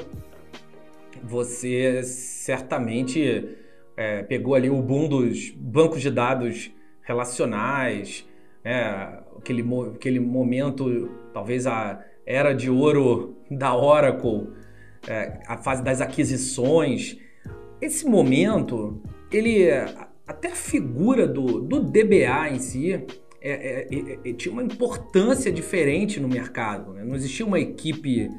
você 1.23 2.03
certamente 2.03 3.57
é, 3.97 4.23
pegou 4.23 4.55
ali 4.55 4.71
o 4.71 4.81
boom 4.81 5.09
dos 5.09 5.51
bancos 5.51 6.01
de 6.01 6.11
dados 6.11 6.71
relacionais, 7.03 8.27
é, 8.65 9.21
aquele, 9.37 9.65
aquele 9.95 10.21
momento, 10.21 11.11
talvez 11.33 11.67
a 11.67 12.05
era 12.25 12.53
de 12.53 12.71
ouro 12.71 13.39
da 13.51 13.75
Oracle, 13.75 14.49
é, 15.07 15.41
a 15.47 15.57
fase 15.57 15.83
das 15.83 16.01
aquisições. 16.01 17.19
Esse 17.81 18.07
momento, 18.07 19.03
ele 19.33 19.69
até 20.29 20.53
a 20.53 20.55
figura 20.55 21.27
do, 21.27 21.61
do 21.61 21.81
DBA 21.81 22.51
em 22.53 22.59
si 22.59 22.93
é, 22.93 23.03
é, 23.41 23.89
é, 23.91 24.31
é, 24.31 24.33
tinha 24.35 24.53
uma 24.53 24.63
importância 24.63 25.51
diferente 25.51 26.21
no 26.21 26.29
mercado. 26.29 26.93
Né? 26.93 27.03
Não 27.03 27.15
existia 27.15 27.47
uma 27.47 27.59
equipe 27.59 28.31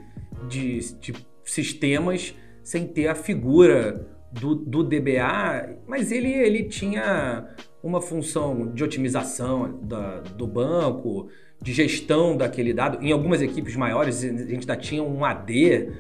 de, 0.48 0.80
de 1.00 1.14
sistemas 1.44 2.36
sem 2.64 2.86
ter 2.86 3.08
a 3.08 3.16
figura 3.16 4.08
do, 4.32 4.54
do 4.54 4.84
DBA, 4.84 5.80
mas 5.88 6.12
ele, 6.12 6.32
ele 6.32 6.66
tinha 6.66 7.48
uma 7.82 8.00
função 8.02 8.72
de 8.72 8.84
otimização 8.84 9.80
da, 9.82 10.20
do 10.20 10.46
banco, 10.46 11.30
de 11.62 11.74
gestão 11.74 12.38
daquele 12.38 12.74
dado. 12.74 13.04
Em 13.04 13.12
algumas 13.12 13.42
equipes 13.42 13.76
maiores, 13.76 14.24
a 14.24 14.28
gente 14.28 14.52
ainda 14.52 14.76
tinha 14.76 15.02
um 15.02 15.26
AD, 15.26 15.92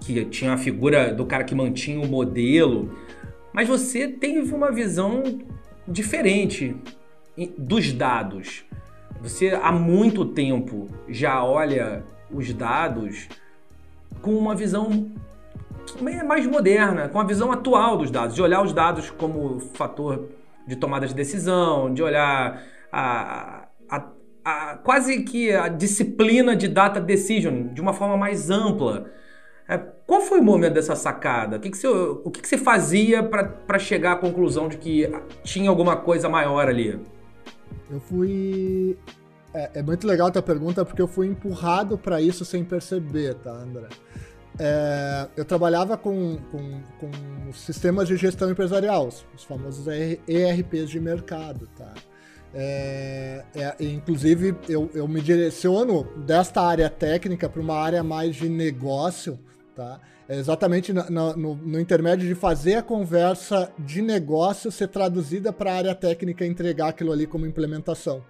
que 0.00 0.24
tinha 0.26 0.54
a 0.54 0.58
figura 0.58 1.12
do 1.12 1.24
cara 1.26 1.44
que 1.44 1.54
mantinha 1.54 2.00
o 2.00 2.06
modelo. 2.06 2.90
Mas 3.56 3.66
você 3.66 4.06
teve 4.06 4.54
uma 4.54 4.70
visão 4.70 5.22
diferente 5.88 6.76
dos 7.56 7.90
dados. 7.90 8.66
Você 9.22 9.48
há 9.48 9.72
muito 9.72 10.26
tempo 10.26 10.88
já 11.08 11.42
olha 11.42 12.04
os 12.30 12.52
dados 12.52 13.26
com 14.20 14.32
uma 14.32 14.54
visão 14.54 15.10
mais 16.26 16.46
moderna, 16.46 17.08
com 17.08 17.18
a 17.18 17.24
visão 17.24 17.50
atual 17.50 17.96
dos 17.96 18.10
dados, 18.10 18.34
de 18.34 18.42
olhar 18.42 18.60
os 18.62 18.74
dados 18.74 19.08
como 19.08 19.58
fator 19.58 20.28
de 20.66 20.76
tomada 20.76 21.06
de 21.06 21.14
decisão, 21.14 21.94
de 21.94 22.02
olhar 22.02 22.62
a, 22.92 23.68
a, 23.88 24.08
a 24.44 24.76
quase 24.84 25.22
que 25.22 25.50
a 25.50 25.68
disciplina 25.68 26.54
de 26.54 26.68
data 26.68 27.00
decision 27.00 27.68
de 27.72 27.80
uma 27.80 27.94
forma 27.94 28.18
mais 28.18 28.50
ampla. 28.50 29.10
É, 29.68 29.76
qual 29.78 30.20
foi 30.20 30.38
o 30.38 30.44
momento 30.44 30.74
dessa 30.74 30.94
sacada? 30.94 31.56
O 31.56 31.60
que, 31.60 31.70
que, 31.70 31.76
você, 31.76 31.88
o 31.88 32.30
que, 32.30 32.40
que 32.40 32.48
você 32.48 32.56
fazia 32.56 33.22
para 33.22 33.78
chegar 33.78 34.12
à 34.12 34.16
conclusão 34.16 34.68
de 34.68 34.76
que 34.76 35.10
tinha 35.42 35.68
alguma 35.68 35.96
coisa 35.96 36.28
maior 36.28 36.68
ali? 36.68 37.00
Eu 37.90 38.00
fui. 38.00 38.96
É, 39.52 39.80
é 39.80 39.82
muito 39.82 40.06
legal 40.06 40.28
a 40.28 40.30
tua 40.30 40.42
pergunta 40.42 40.84
porque 40.84 41.02
eu 41.02 41.08
fui 41.08 41.26
empurrado 41.26 41.98
para 41.98 42.20
isso 42.20 42.44
sem 42.44 42.64
perceber, 42.64 43.34
tá, 43.34 43.50
André? 43.50 43.88
É, 44.58 45.28
eu 45.36 45.44
trabalhava 45.44 45.96
com, 45.96 46.38
com, 46.50 46.80
com, 46.98 47.52
sistemas 47.52 48.08
de 48.08 48.16
gestão 48.16 48.50
empresarial, 48.50 49.08
os 49.08 49.44
famosos 49.44 49.86
ERPs 49.86 50.88
de 50.88 50.98
mercado, 50.98 51.68
tá? 51.76 51.92
É, 52.54 53.44
é, 53.54 53.76
inclusive, 53.80 54.56
eu, 54.66 54.90
eu 54.94 55.06
me 55.06 55.20
direciono 55.20 56.04
desta 56.24 56.62
área 56.62 56.88
técnica 56.88 57.48
para 57.48 57.60
uma 57.60 57.76
área 57.76 58.02
mais 58.02 58.34
de 58.36 58.48
negócio, 58.48 59.38
tá? 59.76 60.00
É 60.28 60.36
exatamente 60.36 60.92
no, 60.92 61.36
no, 61.36 61.54
no, 61.54 61.80
intermédio 61.80 62.26
de 62.26 62.34
fazer 62.34 62.76
a 62.76 62.82
conversa 62.82 63.70
de 63.78 64.00
negócio 64.02 64.72
ser 64.72 64.88
traduzida 64.88 65.52
para 65.52 65.70
a 65.70 65.76
área 65.76 65.94
técnica 65.94 66.44
e 66.44 66.48
entregar 66.48 66.88
aquilo 66.88 67.12
ali 67.12 67.26
como 67.26 67.46
implementação. 67.46 68.24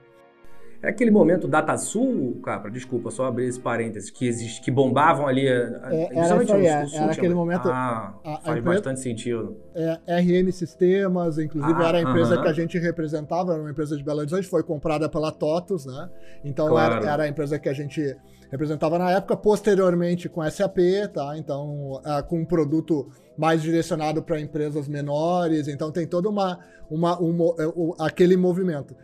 É 0.82 0.90
aquele 0.90 1.10
momento 1.10 1.48
DataSul, 1.48 2.38
Capra, 2.42 2.70
desculpa, 2.70 3.10
só 3.10 3.24
abrir 3.24 3.46
esse 3.46 3.58
parênteses, 3.58 4.10
que, 4.10 4.28
existe, 4.28 4.60
que 4.60 4.70
bombavam 4.70 5.26
ali. 5.26 5.48
É, 5.48 6.08
era, 6.12 6.44
foi, 6.44 6.66
é, 6.66 6.86
era 6.94 7.12
aquele 7.12 7.34
momento. 7.34 7.68
Ah, 7.68 8.14
a, 8.22 8.40
faz 8.40 8.58
a 8.58 8.60
bastante 8.60 9.00
sentido. 9.00 9.56
É, 9.74 10.20
RN 10.20 10.52
Sistemas, 10.52 11.38
inclusive 11.38 11.82
ah, 11.82 11.88
era 11.88 11.98
a 11.98 12.02
empresa 12.02 12.34
uh 12.34 12.38
-huh. 12.38 12.42
que 12.42 12.48
a 12.48 12.52
gente 12.52 12.78
representava, 12.78 13.54
era 13.54 13.62
uma 13.62 13.70
empresa 13.70 13.96
de 13.96 14.04
Belo 14.04 14.20
Horizonte, 14.20 14.46
foi 14.46 14.62
comprada 14.62 15.08
pela 15.08 15.32
TOTUS, 15.32 15.86
né? 15.86 16.10
Então 16.44 16.68
claro. 16.68 16.96
era, 16.96 17.10
era 17.10 17.22
a 17.22 17.28
empresa 17.28 17.58
que 17.58 17.70
a 17.70 17.74
gente 17.74 18.14
representava 18.50 18.98
na 18.98 19.10
época, 19.10 19.36
posteriormente 19.36 20.28
com 20.28 20.48
SAP, 20.48 20.78
tá? 21.12 21.36
Então, 21.36 22.00
é, 22.04 22.22
com 22.22 22.40
um 22.40 22.44
produto 22.44 23.08
mais 23.36 23.62
direcionado 23.62 24.22
para 24.22 24.40
empresas 24.40 24.88
menores, 24.88 25.68
então 25.68 25.90
tem 25.90 26.06
todo 26.06 26.28
uma, 26.28 26.58
uma, 26.90 27.20
um, 27.20 27.94
aquele 27.98 28.36
movimento. 28.36 28.96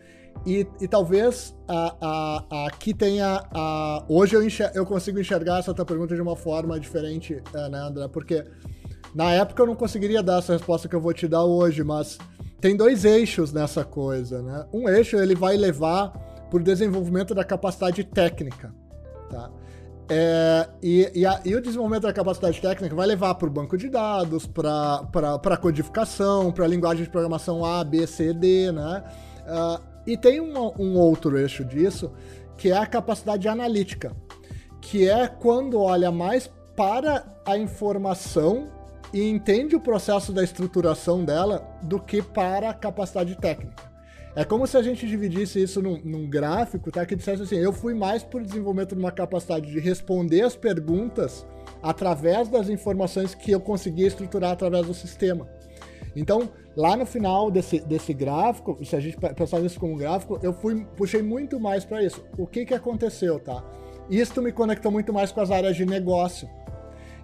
E, 0.46 0.66
e 0.80 0.88
talvez 0.88 1.54
a, 1.68 1.96
a, 2.00 2.66
aqui 2.66 2.92
tenha. 2.92 3.44
A, 3.54 4.04
hoje 4.08 4.34
eu, 4.34 4.42
enxer, 4.42 4.72
eu 4.74 4.84
consigo 4.84 5.20
enxergar 5.20 5.58
essa 5.58 5.72
tua 5.72 5.84
pergunta 5.84 6.14
de 6.14 6.20
uma 6.20 6.34
forma 6.34 6.78
diferente, 6.80 7.40
é, 7.54 7.68
né, 7.68 7.78
André? 7.78 8.08
Porque 8.08 8.44
na 9.14 9.32
época 9.32 9.62
eu 9.62 9.66
não 9.66 9.76
conseguiria 9.76 10.22
dar 10.22 10.38
essa 10.38 10.54
resposta 10.54 10.88
que 10.88 10.96
eu 10.96 11.00
vou 11.00 11.12
te 11.12 11.28
dar 11.28 11.44
hoje, 11.44 11.84
mas 11.84 12.18
tem 12.60 12.76
dois 12.76 13.04
eixos 13.04 13.52
nessa 13.52 13.84
coisa, 13.84 14.42
né? 14.42 14.66
Um 14.72 14.88
eixo 14.88 15.16
ele 15.16 15.34
vai 15.34 15.56
levar 15.56 16.10
para 16.50 16.58
o 16.58 16.62
desenvolvimento 16.62 17.34
da 17.34 17.44
capacidade 17.44 18.04
técnica, 18.04 18.74
tá? 19.32 19.50
É, 20.08 20.68
e, 20.82 21.10
e, 21.14 21.26
a, 21.26 21.40
e, 21.44 21.54
o 21.54 21.60
desenvolvimento 21.60 22.02
da 22.02 22.12
capacidade 22.12 22.60
técnica 22.60 22.94
vai 22.94 23.06
levar 23.06 23.34
para 23.34 23.48
o 23.48 23.50
banco 23.50 23.78
de 23.78 23.88
dados, 23.88 24.46
para 24.46 25.56
codificação, 25.60 26.52
para 26.52 26.66
linguagem 26.66 27.04
de 27.04 27.10
programação 27.10 27.64
A, 27.64 27.82
B, 27.82 28.06
C, 28.06 28.34
D, 28.34 28.70
né? 28.72 29.02
Uh, 29.42 29.82
e 30.06 30.16
tem 30.16 30.40
um, 30.40 30.72
um 30.78 30.98
outro 30.98 31.38
eixo 31.38 31.64
disso, 31.64 32.12
que 32.58 32.70
é 32.70 32.76
a 32.76 32.86
capacidade 32.86 33.48
analítica, 33.48 34.14
que 34.80 35.08
é 35.08 35.26
quando 35.28 35.80
olha 35.80 36.10
mais 36.10 36.50
para 36.76 37.24
a 37.46 37.56
informação 37.56 38.68
e 39.12 39.28
entende 39.28 39.76
o 39.76 39.80
processo 39.80 40.32
da 40.32 40.42
estruturação 40.42 41.24
dela 41.24 41.66
do 41.82 42.00
que 42.00 42.20
para 42.20 42.70
a 42.70 42.74
capacidade 42.74 43.36
técnica. 43.36 43.91
É 44.34 44.44
como 44.44 44.66
se 44.66 44.76
a 44.78 44.82
gente 44.82 45.06
dividisse 45.06 45.62
isso 45.62 45.82
num, 45.82 46.00
num, 46.02 46.28
gráfico, 46.28 46.90
tá? 46.90 47.04
Que 47.04 47.14
dissesse 47.14 47.42
assim: 47.42 47.56
eu 47.56 47.72
fui 47.72 47.92
mais 47.92 48.22
por 48.22 48.42
desenvolvimento 48.42 48.94
de 48.94 49.00
uma 49.00 49.12
capacidade 49.12 49.70
de 49.70 49.78
responder 49.78 50.42
as 50.42 50.56
perguntas 50.56 51.46
através 51.82 52.48
das 52.48 52.68
informações 52.70 53.34
que 53.34 53.50
eu 53.50 53.60
conseguia 53.60 54.06
estruturar 54.06 54.52
através 54.52 54.86
do 54.86 54.94
sistema. 54.94 55.46
Então, 56.16 56.48
lá 56.74 56.96
no 56.96 57.04
final 57.04 57.50
desse, 57.50 57.80
desse 57.80 58.14
gráfico, 58.14 58.78
se 58.84 58.96
a 58.96 59.00
gente 59.00 59.16
pensar 59.16 59.60
nisso 59.60 59.78
como 59.78 59.96
gráfico, 59.96 60.38
eu 60.42 60.52
fui, 60.52 60.84
puxei 60.96 61.22
muito 61.22 61.60
mais 61.60 61.84
para 61.84 62.02
isso. 62.02 62.24
O 62.38 62.46
que, 62.46 62.64
que 62.64 62.74
aconteceu, 62.74 63.38
tá? 63.38 63.62
Isto 64.10 64.40
me 64.42 64.52
conectou 64.52 64.90
muito 64.90 65.12
mais 65.12 65.30
com 65.30 65.40
as 65.40 65.50
áreas 65.50 65.76
de 65.76 65.84
negócio. 65.84 66.48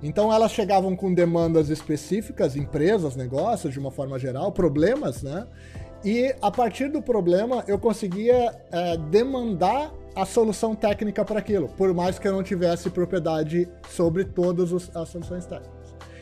Então 0.03 0.33
elas 0.33 0.53
chegavam 0.53 0.95
com 0.95 1.13
demandas 1.13 1.71
específicas, 1.71 2.55
empresas, 2.55 3.17
negócios, 3.17 3.73
de 3.73 3.81
uma 3.81 3.91
forma 3.91 4.19
geral, 4.19 4.53
problemas, 4.53 5.23
né? 5.23 5.47
E 6.05 6.35
a 6.41 6.51
partir 6.51 6.89
do 6.89 7.03
problema 7.03 7.65
eu 7.67 7.79
conseguia 7.79 8.55
é, 8.71 8.97
demandar 8.97 9.93
a 10.15 10.25
solução 10.25 10.75
técnica 10.75 11.25
para 11.25 11.39
aquilo, 11.39 11.69
por 11.69 11.95
mais 11.95 12.19
que 12.19 12.27
eu 12.27 12.33
não 12.33 12.43
tivesse 12.43 12.91
propriedade 12.91 13.69
sobre 13.89 14.25
todas 14.25 14.73
as 14.95 15.09
soluções 15.09 15.47
técnicas. 15.47 15.79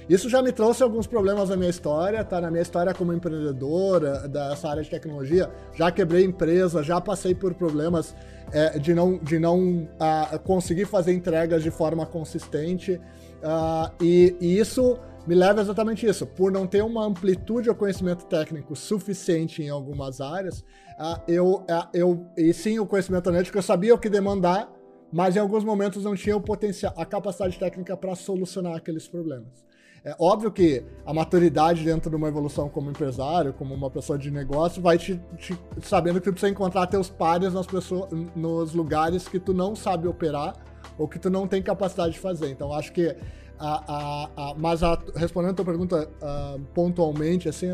Isso 0.08 0.28
já 0.28 0.40
me 0.40 0.52
trouxe 0.52 0.82
alguns 0.82 1.06
problemas 1.06 1.48
na 1.48 1.56
minha 1.56 1.70
história, 1.70 2.22
tá? 2.24 2.40
Na 2.40 2.48
minha 2.48 2.62
história 2.62 2.94
como 2.94 3.12
empreendedora 3.12 4.28
dessa 4.28 4.68
área 4.68 4.82
de 4.82 4.88
tecnologia, 4.88 5.50
já 5.74 5.90
quebrei 5.90 6.24
empresa, 6.24 6.82
já 6.82 7.00
passei 7.00 7.34
por 7.34 7.54
problemas 7.54 8.14
é, 8.52 8.78
de 8.78 8.94
não, 8.94 9.18
de 9.18 9.38
não 9.38 9.88
uh, 9.98 10.38
conseguir 10.44 10.84
fazer 10.84 11.12
entregas 11.12 11.62
de 11.62 11.72
forma 11.72 12.06
consistente. 12.06 13.00
Uh, 13.42 13.90
e, 14.00 14.36
e 14.40 14.58
isso 14.58 14.96
me 15.26 15.34
leva 15.34 15.60
exatamente 15.60 16.06
isso. 16.06 16.26
Por 16.26 16.52
não 16.52 16.66
ter 16.66 16.82
uma 16.82 17.04
amplitude 17.04 17.68
ou 17.68 17.74
conhecimento 17.74 18.26
técnico 18.26 18.76
suficiente 18.76 19.62
em 19.62 19.68
algumas 19.68 20.20
áreas, 20.20 20.60
uh, 20.60 21.20
eu, 21.26 21.64
uh, 21.68 21.88
eu, 21.92 22.26
e 22.36 22.52
sim 22.52 22.78
o 22.78 22.86
conhecimento 22.86 23.28
analítico, 23.28 23.58
eu 23.58 23.62
sabia 23.62 23.94
o 23.94 23.98
que 23.98 24.08
demandar, 24.08 24.70
mas 25.12 25.36
em 25.36 25.38
alguns 25.38 25.64
momentos 25.64 26.04
não 26.04 26.14
tinha 26.14 26.36
o 26.36 26.40
potencial, 26.40 26.92
a 26.96 27.04
capacidade 27.04 27.58
técnica 27.58 27.96
para 27.96 28.14
solucionar 28.14 28.76
aqueles 28.76 29.08
problemas. 29.08 29.66
É 30.04 30.14
óbvio 30.20 30.52
que 30.52 30.84
a 31.04 31.12
maturidade 31.12 31.82
dentro 31.82 32.08
de 32.08 32.14
uma 32.14 32.28
evolução 32.28 32.68
como 32.68 32.88
empresário, 32.88 33.52
como 33.52 33.74
uma 33.74 33.90
pessoa 33.90 34.16
de 34.16 34.30
negócio, 34.30 34.80
vai 34.80 34.96
te, 34.96 35.20
te 35.36 35.58
sabendo 35.82 36.20
que 36.20 36.26
tu 36.26 36.32
precisa 36.32 36.48
encontrar 36.48 36.86
teus 36.86 37.10
pares 37.10 37.52
nas 37.52 37.66
pessoas, 37.66 38.08
nos 38.36 38.72
lugares 38.72 39.26
que 39.26 39.40
tu 39.40 39.52
não 39.52 39.74
sabe 39.74 40.06
operar 40.06 40.54
ou 40.96 41.08
que 41.08 41.18
tu 41.18 41.28
não 41.28 41.48
tem 41.48 41.60
capacidade 41.60 42.12
de 42.12 42.20
fazer. 42.20 42.48
Então, 42.50 42.72
acho 42.72 42.92
que 42.92 43.16
a, 43.58 43.84
a, 43.86 44.30
a, 44.36 44.54
mas 44.56 44.80
respondendo 45.14 45.52
a 45.52 45.54
tua 45.54 45.64
pergunta 45.64 46.08
uh, 46.20 46.60
pontualmente, 46.74 47.48
assim, 47.48 47.68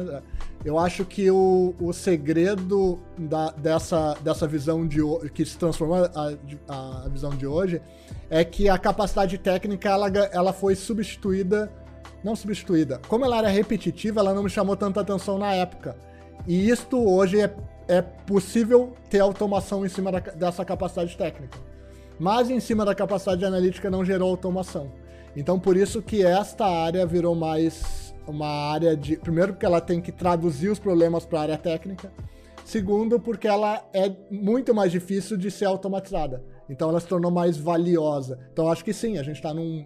eu 0.65 0.79
acho 0.79 1.05
que 1.05 1.31
o, 1.31 1.75
o 1.81 1.93
segredo 1.93 2.99
da, 3.19 3.51
dessa, 3.51 4.15
dessa 4.23 4.47
visão 4.47 4.87
de 4.87 5.01
que 5.35 5.45
se 5.45 5.59
transformou 5.59 6.05
a, 6.05 7.05
a 7.05 7.09
visão 7.09 7.31
de 7.31 7.47
hoje 7.47 7.83
é 8.31 8.45
que 8.45 8.69
a 8.69 8.79
capacidade 8.79 9.37
técnica 9.39 9.89
ela, 9.89 10.09
ela 10.33 10.53
foi 10.53 10.75
substituída 10.75 11.71
não 12.23 12.37
substituída. 12.37 13.01
Como 13.09 13.25
ela 13.25 13.39
era 13.39 13.49
repetitiva, 13.49 14.21
ela 14.21 14.33
não 14.33 14.45
me 14.45 14.51
chamou 14.51 14.77
tanta 14.77 15.01
atenção 15.01 15.39
na 15.39 15.53
época. 15.55 15.97
E 16.47 16.69
isto 16.69 16.99
hoje 16.99 17.41
é, 17.41 17.55
é 17.89 18.03
possível 18.03 18.95
ter 19.11 19.21
automação 19.21 19.85
em 19.85 19.89
cima 19.89 20.13
da, 20.13 20.21
dessa 20.21 20.65
capacidade 20.65 21.17
técnica. 21.17 21.59
Mas 22.19 22.51
em 22.51 22.61
cima 22.61 22.85
da 22.85 22.95
capacidade 22.95 23.45
analítica 23.45 23.91
não 23.91 24.05
gerou 24.05 24.31
automação. 24.31 24.93
Então 25.37 25.59
por 25.59 25.77
isso 25.77 26.03
que 26.03 26.25
esta 26.25 26.67
área 26.67 27.07
virou 27.07 27.35
mais 27.35 28.15
uma 28.27 28.47
área 28.47 28.97
de. 28.97 29.17
Primeiro, 29.17 29.53
porque 29.53 29.67
ela 29.67 29.81
tem 29.81 30.01
que 30.01 30.13
traduzir 30.13 30.69
os 30.69 30.79
problemas 30.79 31.25
para 31.25 31.39
a 31.39 31.43
área 31.43 31.59
técnica. 31.59 32.13
Segundo, 32.65 33.19
porque 33.19 33.49
ela 33.49 33.85
é 33.93 34.15
muito 34.31 34.75
mais 34.75 34.93
difícil 34.93 35.37
de 35.37 35.51
ser 35.51 35.65
automatizada. 35.65 36.45
Então 36.69 36.89
ela 36.89 37.01
se 37.01 37.07
tornou 37.07 37.31
mais 37.31 37.57
valiosa. 37.57 38.39
Então 38.53 38.71
acho 38.71 38.85
que 38.85 38.93
sim, 38.93 39.19
a 39.19 39.23
gente 39.23 39.37
está 39.37 39.53
num, 39.53 39.85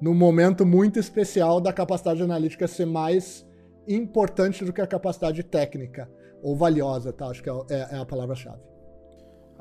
num 0.00 0.14
momento 0.14 0.64
muito 0.64 0.98
especial 0.98 1.60
da 1.60 1.72
capacidade 1.72 2.22
analítica 2.22 2.68
ser 2.68 2.86
mais 2.86 3.46
importante 3.88 4.64
do 4.64 4.72
que 4.72 4.80
a 4.80 4.86
capacidade 4.86 5.42
técnica 5.42 6.08
ou 6.42 6.56
valiosa, 6.56 7.12
tá? 7.12 7.26
Acho 7.26 7.42
que 7.42 7.50
é, 7.50 7.52
é, 7.70 7.88
é 7.92 7.98
a 7.98 8.06
palavra-chave. 8.06 8.73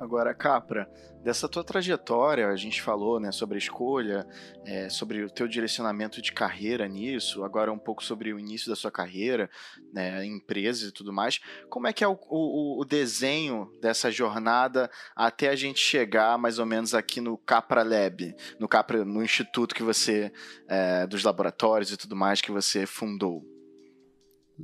Agora, 0.03 0.33
Capra, 0.33 0.91
dessa 1.23 1.47
tua 1.47 1.63
trajetória, 1.63 2.49
a 2.49 2.55
gente 2.57 2.81
falou 2.81 3.21
né, 3.21 3.31
sobre 3.31 3.55
a 3.55 3.57
escolha, 3.57 4.27
é, 4.65 4.89
sobre 4.89 5.23
o 5.23 5.29
teu 5.29 5.47
direcionamento 5.47 6.21
de 6.21 6.33
carreira 6.33 6.85
nisso, 6.89 7.41
agora 7.41 7.71
um 7.71 7.79
pouco 7.79 8.03
sobre 8.03 8.33
o 8.33 8.37
início 8.37 8.69
da 8.69 8.75
sua 8.75 8.91
carreira, 8.91 9.49
né, 9.93 10.25
empresas 10.25 10.89
e 10.89 10.91
tudo 10.91 11.13
mais. 11.13 11.39
Como 11.69 11.87
é 11.87 11.93
que 11.93 12.03
é 12.03 12.07
o, 12.07 12.19
o, 12.29 12.81
o, 12.81 12.83
desenho 12.83 13.71
dessa 13.81 14.11
jornada 14.11 14.91
até 15.15 15.47
a 15.47 15.55
gente 15.55 15.79
chegar 15.79 16.37
mais 16.37 16.59
ou 16.59 16.65
menos 16.65 16.93
aqui 16.93 17.21
no 17.21 17.37
Capra 17.37 17.81
Lab, 17.81 18.35
no 18.59 18.67
Capra, 18.67 19.05
no 19.05 19.23
instituto 19.23 19.73
que 19.73 19.83
você, 19.83 20.33
é, 20.67 21.07
dos 21.07 21.23
laboratórios 21.23 21.93
e 21.93 21.97
tudo 21.97 22.13
mais 22.13 22.41
que 22.41 22.51
você 22.51 22.85
fundou? 22.85 23.52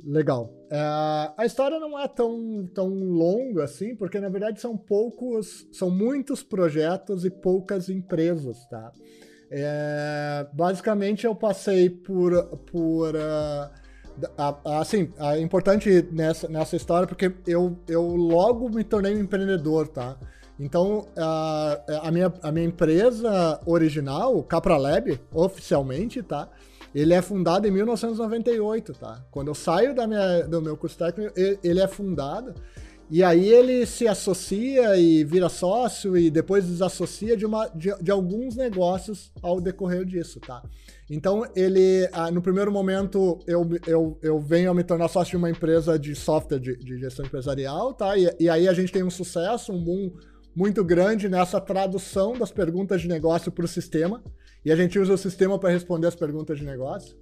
Legal. 0.04 0.52
É, 0.70 0.76
a 1.36 1.44
história 1.44 1.78
não 1.80 1.98
é 1.98 2.06
tão, 2.06 2.68
tão 2.72 2.88
longa 2.88 3.64
assim, 3.64 3.94
porque 3.96 4.20
na 4.20 4.28
verdade 4.28 4.60
são 4.60 4.76
poucos, 4.76 5.66
são 5.72 5.90
muitos 5.90 6.42
projetos 6.42 7.24
e 7.24 7.30
poucas 7.30 7.88
empresas, 7.88 8.64
tá? 8.68 8.92
É, 9.50 10.46
basicamente 10.52 11.26
eu 11.26 11.34
passei 11.34 11.90
por, 11.90 12.32
por 12.70 13.16
uh, 13.16 14.78
assim, 14.78 15.12
é 15.18 15.40
importante 15.40 16.06
nessa, 16.12 16.48
nessa 16.48 16.76
história 16.76 17.08
porque 17.08 17.32
eu, 17.46 17.76
eu 17.88 18.14
logo 18.14 18.68
me 18.68 18.84
tornei 18.84 19.14
um 19.14 19.20
empreendedor, 19.20 19.88
tá? 19.88 20.16
Então, 20.58 21.08
a, 21.16 22.10
minha, 22.12 22.30
a 22.42 22.52
minha 22.52 22.66
empresa 22.66 23.58
original, 23.64 24.42
Capra 24.42 24.76
Lab, 24.76 25.18
oficialmente, 25.32 26.22
tá? 26.22 26.50
Ele 26.94 27.14
é 27.14 27.22
fundado 27.22 27.66
em 27.66 27.70
1998, 27.70 28.94
tá? 28.94 29.24
Quando 29.30 29.48
eu 29.48 29.54
saio 29.54 29.94
da 29.94 30.06
minha, 30.06 30.42
do 30.42 30.60
meu 30.60 30.76
curso 30.76 30.98
técnico, 30.98 31.32
ele 31.62 31.80
é 31.80 31.86
fundado. 31.86 32.54
E 33.10 33.24
aí 33.24 33.48
ele 33.48 33.84
se 33.86 34.06
associa 34.06 34.96
e 34.96 35.24
vira 35.24 35.48
sócio 35.48 36.16
e 36.16 36.30
depois 36.30 36.64
desassocia 36.64 37.36
de, 37.36 37.44
uma, 37.44 37.66
de, 37.68 37.92
de 38.00 38.10
alguns 38.10 38.54
negócios 38.54 39.32
ao 39.42 39.60
decorrer 39.60 40.04
disso, 40.04 40.38
tá? 40.38 40.62
Então 41.10 41.44
ele, 41.56 42.08
ah, 42.12 42.30
no 42.30 42.40
primeiro 42.40 42.70
momento, 42.70 43.40
eu, 43.48 43.68
eu, 43.84 44.16
eu 44.22 44.38
venho 44.38 44.70
a 44.70 44.74
me 44.74 44.84
tornar 44.84 45.08
sócio 45.08 45.32
de 45.32 45.36
uma 45.36 45.50
empresa 45.50 45.98
de 45.98 46.14
software 46.14 46.60
de, 46.60 46.76
de 46.76 46.98
gestão 47.00 47.26
empresarial, 47.26 47.92
tá? 47.94 48.16
E, 48.16 48.32
e 48.38 48.48
aí 48.48 48.68
a 48.68 48.72
gente 48.72 48.92
tem 48.92 49.02
um 49.02 49.10
sucesso, 49.10 49.72
um 49.72 49.82
boom 49.82 50.12
muito 50.54 50.84
grande 50.84 51.28
nessa 51.28 51.60
tradução 51.60 52.34
das 52.34 52.52
perguntas 52.52 53.02
de 53.02 53.08
negócio 53.08 53.50
para 53.50 53.64
o 53.64 53.68
sistema. 53.68 54.22
E 54.64 54.70
a 54.70 54.76
gente 54.76 54.98
usa 54.98 55.14
o 55.14 55.18
sistema 55.18 55.58
para 55.58 55.70
responder 55.70 56.06
as 56.06 56.14
perguntas 56.14 56.58
de 56.58 56.64
negócio. 56.64 57.16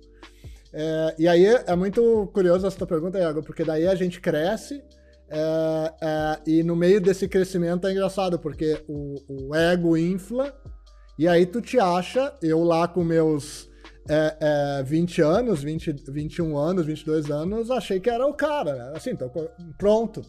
É, 0.73 1.15
e 1.19 1.29
aí 1.29 1.47
é 1.47 1.75
muito 1.77 2.29
curioso 2.33 2.67
essa 2.67 2.77
tua 2.77 2.87
pergunta, 2.87 3.19
Iago, 3.19 3.43
porque 3.43 3.65
daí 3.65 3.87
a 3.87 3.95
gente 3.95 4.21
cresce 4.21 4.83
é, 5.31 5.95
é, 6.01 6.41
e 6.47 6.63
no 6.63 6.75
meio 6.75 7.01
desse 7.01 7.29
crescimento 7.29 7.87
é 7.87 7.93
engraçado, 7.93 8.39
porque 8.39 8.83
o, 8.89 9.17
o, 9.29 9.55
ego 9.55 9.97
infla 9.97 10.55
e 11.19 11.29
aí 11.29 11.45
tu 11.45 11.61
te 11.61 11.79
acha, 11.79 12.35
eu 12.43 12.63
lá 12.65 12.89
com 12.89 13.05
meus 13.05 13.69
é, 14.09 14.83
20 14.85 15.21
é, 15.21 15.25
anos, 15.25 15.63
20, 15.63 15.93
21 16.09 16.57
anos, 16.57 16.87
22 16.87 17.31
anos, 17.31 17.71
achei 17.71 18.01
que 18.01 18.09
era 18.09 18.27
o 18.27 18.33
cara, 18.33 18.75
né? 18.75 18.93
Assim, 18.97 19.17
pronto. 19.77 20.23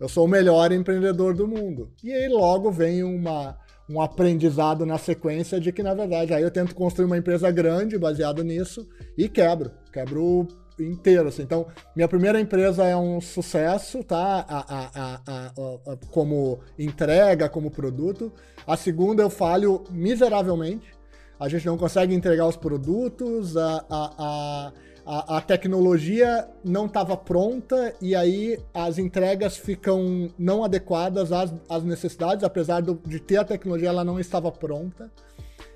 Eu 0.00 0.08
sou 0.08 0.26
o 0.26 0.28
melhor 0.28 0.70
empreendedor 0.70 1.34
do 1.34 1.46
mundo. 1.46 1.90
E 2.04 2.12
aí 2.12 2.28
logo 2.28 2.70
vem 2.70 3.02
uma 3.02 3.58
um 3.88 4.00
aprendizado 4.00 4.84
na 4.84 4.98
sequência 4.98 5.58
de 5.58 5.72
que, 5.72 5.82
na 5.82 5.94
verdade, 5.94 6.34
aí 6.34 6.42
eu 6.42 6.50
tento 6.50 6.74
construir 6.74 7.06
uma 7.06 7.16
empresa 7.16 7.50
grande 7.50 7.98
baseado 7.98 8.44
nisso 8.44 8.86
e 9.16 9.28
quebro. 9.28 9.70
Quebro 9.92 10.46
inteiro. 10.78 11.28
Assim. 11.28 11.42
Então, 11.42 11.66
minha 11.96 12.08
primeira 12.08 12.40
empresa 12.40 12.84
é 12.84 12.96
um 12.96 13.20
sucesso, 13.20 14.04
tá? 14.04 14.44
A, 14.48 14.64
a, 14.68 15.20
a, 15.26 15.96
como 16.10 16.60
entrega, 16.78 17.48
como 17.48 17.70
produto. 17.70 18.32
A 18.66 18.76
segunda 18.76 19.22
eu 19.22 19.30
falho 19.30 19.84
miseravelmente. 19.90 20.92
A 21.40 21.48
gente 21.48 21.66
não 21.66 21.78
consegue 21.78 22.14
entregar 22.14 22.46
os 22.46 22.56
produtos. 22.56 23.56
a, 23.56 24.72
a, 25.10 25.38
a 25.38 25.40
tecnologia 25.40 26.46
não 26.62 26.84
estava 26.84 27.16
pronta 27.16 27.94
e 27.98 28.14
aí 28.14 28.60
as 28.74 28.98
entregas 28.98 29.56
ficam 29.56 30.30
não 30.38 30.62
adequadas 30.62 31.32
às, 31.32 31.54
às 31.66 31.82
necessidades, 31.82 32.44
apesar 32.44 32.82
do, 32.82 33.00
de 33.06 33.18
ter 33.18 33.38
a 33.38 33.44
tecnologia, 33.44 33.88
ela 33.88 34.04
não 34.04 34.20
estava 34.20 34.52
pronta. 34.52 35.10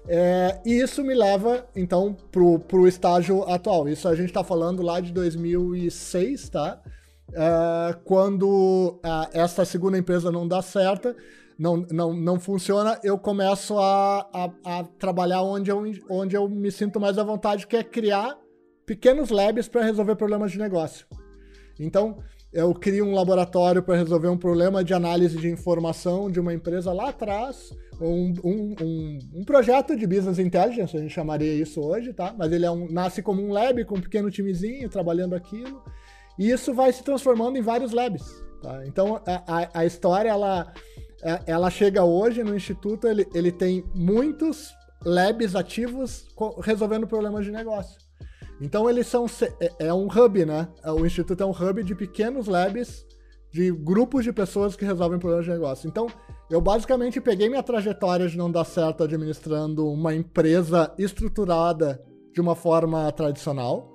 É, 0.07 0.61
e 0.67 0.75
isso 0.75 1.03
me 1.03 1.15
leva, 1.15 1.65
então, 1.75 2.15
para 2.31 2.77
o 2.77 2.87
estágio 2.87 3.43
atual. 3.45 3.89
Isso 3.89 4.07
a 4.07 4.15
gente 4.15 4.27
está 4.27 4.45
falando 4.45 4.83
lá 4.83 5.01
de 5.01 5.13
2006, 5.13 6.51
tá? 6.51 6.79
É, 7.33 7.97
quando 8.05 9.01
é, 9.03 9.41
essa 9.41 9.65
segunda 9.65 9.97
empresa 9.97 10.31
não 10.31 10.47
dá 10.47 10.61
certo, 10.61 11.17
não, 11.59 11.87
não, 11.91 12.13
não 12.13 12.39
funciona, 12.39 13.01
eu 13.03 13.17
começo 13.17 13.79
a, 13.79 14.29
a, 14.31 14.51
a, 14.81 14.85
trabalhar 14.99 15.41
onde 15.41 15.71
eu, 15.71 15.83
onde 16.11 16.37
eu 16.37 16.47
me 16.51 16.71
sinto 16.71 17.01
mais 17.01 17.17
à 17.17 17.25
vontade, 17.25 17.67
que 17.67 17.77
é 17.77 17.83
criar 17.83 18.42
pequenos 18.87 19.31
labs 19.31 19.69
para 19.69 19.85
resolver 19.85 20.17
problemas 20.17 20.53
de 20.53 20.59
negócio. 20.59 21.07
Então, 21.79 22.19
eu 22.53 22.75
crio 22.75 23.07
um 23.07 23.15
laboratório 23.15 23.83
para 23.83 23.97
resolver 23.97 24.29
um 24.29 24.37
problema 24.37 24.85
de 24.85 24.93
análise 24.93 25.39
de 25.39 25.49
informação 25.49 26.31
de 26.31 26.39
uma 26.39 26.53
empresa 26.53 26.93
lá 26.93 27.09
atrás, 27.09 27.75
um, 27.99 28.35
um, 28.45 28.75
um, 28.81 29.19
um, 29.37 29.45
projeto 29.45 29.97
de 29.97 30.07
business 30.07 30.39
intelligence, 30.39 30.95
a 30.95 31.01
gente 31.01 31.15
chamaria 31.15 31.55
isso 31.55 31.81
hoje, 31.81 32.13
tá? 32.13 32.35
Mas 32.37 32.53
ele 32.53 32.67
é 32.67 32.71
um, 32.71 32.91
nasce 32.91 33.23
como 33.23 33.43
um 33.43 33.53
lab 33.53 33.83
com 33.87 33.97
um 33.97 34.01
pequeno 34.01 34.31
timezinho 34.31 34.89
trabalhando 34.91 35.35
aquilo, 35.35 35.83
e 36.39 36.51
isso 36.51 36.75
vai 36.75 36.93
se 36.93 37.03
transformando 37.03 37.57
em 37.57 37.63
vários 37.63 37.93
labs. 37.93 38.45
Tá? 38.63 38.87
Então 38.87 39.21
a, 39.27 39.63
a, 39.63 39.81
a 39.81 39.87
história 39.87 40.29
ela, 40.29 40.73
é, 41.23 41.41
ela 41.47 41.71
chega 41.71 42.05
hoje 42.05 42.45
no 42.45 42.55
instituto, 42.55 43.09
ele, 43.09 43.27
ele 43.35 43.51
tem 43.51 43.83
muitos 43.95 44.75
labs 45.05 45.57
ativos 45.57 46.27
resolvendo 46.63 47.07
problemas 47.07 47.45
de 47.47 47.51
negócio. 47.51 47.99
Então 48.63 48.89
eles 48.89 49.09
são 49.09 49.27
é, 49.61 49.87
é 49.89 49.95
um 49.95 50.07
hub, 50.07 50.45
né? 50.47 50.69
É, 50.85 50.91
o 50.93 51.05
instituto 51.05 51.43
é 51.43 51.47
um 51.47 51.51
hub 51.51 51.83
de 51.83 51.95
pequenos 51.95 52.47
labs 52.47 53.05
de 53.51 53.71
grupos 53.71 54.25
de 54.25 54.33
pessoas 54.33 54.75
que 54.77 54.85
resolvem 54.85 55.19
problemas 55.19 55.45
de 55.45 55.51
negócio. 55.51 55.87
Então, 55.87 56.07
eu 56.49 56.59
basicamente 56.59 57.21
peguei 57.21 57.51
minha 57.51 57.63
trajetória 57.63 58.27
de 58.27 58.39
não 58.39 58.51
dar 58.51 58.65
certo 58.65 59.05
administrando 59.05 59.87
uma 59.87 60.15
empresa 60.15 60.91
estruturada 60.97 62.03
de 62.33 62.41
uma 62.41 62.55
forma 62.55 63.13
tradicional 63.13 63.93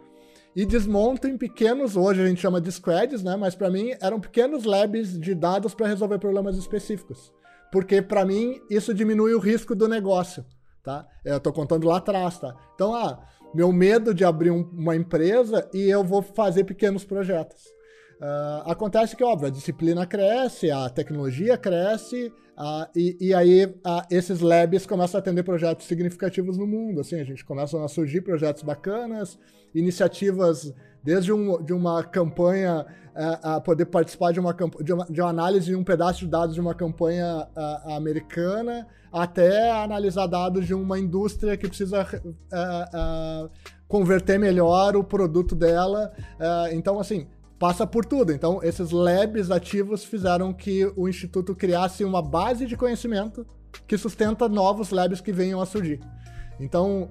e 0.56 0.65
desmonto 0.65 1.27
em 1.27 1.38
pequenos, 1.38 1.95
hoje 1.95 2.21
a 2.21 2.27
gente 2.27 2.41
chama 2.41 2.60
de 2.60 2.71
squads, 2.71 3.23
né? 3.23 3.36
Mas 3.36 3.56
para 3.56 3.69
mim 3.69 3.91
eram 4.01 4.19
pequenos 4.19 4.63
labs 4.63 5.19
de 5.19 5.34
dados 5.34 5.73
para 5.75 5.88
resolver 5.88 6.19
problemas 6.19 6.58
específicos. 6.58 7.32
Porque 7.71 8.01
para 8.01 8.25
mim 8.25 8.60
isso 8.69 8.93
diminui 8.93 9.34
o 9.34 9.39
risco 9.39 9.75
do 9.75 9.88
negócio, 9.88 10.43
tá? 10.84 11.08
Eu 11.23 11.39
tô 11.39 11.53
contando 11.53 11.88
lá 11.88 11.97
atrás, 11.97 12.39
tá? 12.39 12.56
Então, 12.73 12.93
ah, 12.95 13.19
meu 13.54 13.72
medo 13.72 14.14
de 14.14 14.24
abrir 14.24 14.52
um, 14.52 14.62
uma 14.74 14.96
empresa 14.96 15.70
e 15.74 15.90
eu 15.90 16.04
vou 16.04 16.22
fazer 16.22 16.64
pequenos 16.64 17.04
projetos. 17.04 17.66
Uh, 18.20 18.66
acontece 18.66 19.16
que, 19.16 19.24
óbvio, 19.24 19.48
a 19.48 19.52
disciplina 19.52 20.06
cresce, 20.06 20.72
a 20.72 20.90
tecnologia 20.90 21.56
cresce, 21.56 22.34
uh, 22.58 22.88
e, 22.96 23.16
e, 23.22 23.34
aí 23.34 23.66
uh, 23.66 24.02
esses 24.10 24.40
labs 24.40 24.88
começam 24.88 25.20
a 25.20 25.22
atender 25.22 25.44
projetos 25.44 25.86
significativos 25.86 26.58
no 26.58 26.66
mundo. 26.66 27.02
Assim, 27.02 27.20
a 27.20 27.24
gente 27.24 27.46
começa 27.46 27.84
a 27.84 27.88
surgir 27.88 28.22
projetos 28.22 28.64
bacanas, 28.64 29.38
iniciativas 29.74 30.74
desde 31.08 31.32
um, 31.32 31.63
de 31.63 31.72
uma 31.72 32.04
campanha, 32.04 32.86
a 33.15 33.62
poder 33.62 33.86
participar 33.86 34.34
de 34.34 34.41
uma, 34.41 34.54
de 34.54 34.91
uma, 34.91 35.06
de 35.06 35.22
uma 35.22 35.30
análise 35.30 35.67
de 35.67 35.76
um 35.76 35.84
pedaço 35.84 36.20
de 36.20 36.28
dados 36.28 36.54
de 36.54 36.60
uma 36.60 36.76
campanha 36.76 37.48
americana, 37.96 38.86
até 39.10 39.72
analisar 39.72 40.28
dados 40.28 40.67
de 40.67 40.74
uma 40.74 41.00
indústria 41.00 41.56
que 41.56 41.65
precisa 41.65 42.02
uh, 42.04 43.46
uh, 43.46 43.50
converter 43.88 44.38
melhor 44.38 44.98
o 44.98 45.04
produto 45.04 45.56
dela. 45.56 46.12
Então, 46.74 47.00
assim, 47.00 47.26
passa 47.58 47.88
por 47.88 48.04
tudo. 48.04 48.34
Então, 48.34 48.60
esses 48.62 48.91
labs 48.91 49.50
ativos 49.50 50.04
fizeram 50.04 50.52
que 50.52 50.91
o 50.98 51.08
Instituto 51.08 51.56
criasse 51.56 52.04
uma 52.04 52.22
base 52.22 52.65
de 52.65 52.76
conhecimento 52.76 53.48
que 53.88 53.98
sustenta 53.98 54.50
novos 54.50 54.91
labs 54.91 55.22
que 55.22 55.32
venham 55.32 55.62
a 55.62 55.65
surgir. 55.65 56.02
Então, 56.60 57.10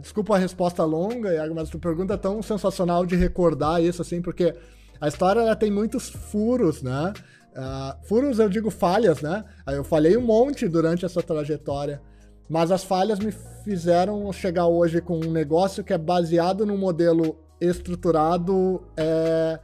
desculpa 0.00 0.34
a 0.34 0.38
resposta 0.38 0.84
longa, 0.84 1.30
mas 1.54 1.68
a 1.68 1.70
tua 1.70 1.80
pergunta 1.80 2.14
é 2.14 2.18
tão 2.18 2.42
sensacional 2.42 3.06
de 3.06 3.16
recordar 3.16 3.82
isso, 3.82 4.02
assim, 4.02 4.20
porque 4.20 4.54
a 5.00 5.08
história 5.08 5.40
ela 5.40 5.56
tem 5.56 5.70
muitos 5.70 6.08
furos, 6.08 6.82
né? 6.82 7.12
Uh, 7.58 8.06
furos 8.06 8.38
eu 8.38 8.48
digo 8.48 8.70
falhas, 8.70 9.20
né? 9.20 9.44
Eu 9.66 9.82
falhei 9.82 10.16
um 10.16 10.20
monte 10.20 10.68
durante 10.68 11.04
essa 11.04 11.22
trajetória, 11.22 12.00
mas 12.48 12.70
as 12.70 12.84
falhas 12.84 13.18
me 13.18 13.32
fizeram 13.64 14.30
chegar 14.32 14.66
hoje 14.66 15.00
com 15.00 15.16
um 15.16 15.30
negócio 15.30 15.82
que 15.82 15.92
é 15.92 15.98
baseado 15.98 16.64
num 16.64 16.76
modelo 16.76 17.38
estruturado 17.60 18.82
é, 18.96 19.58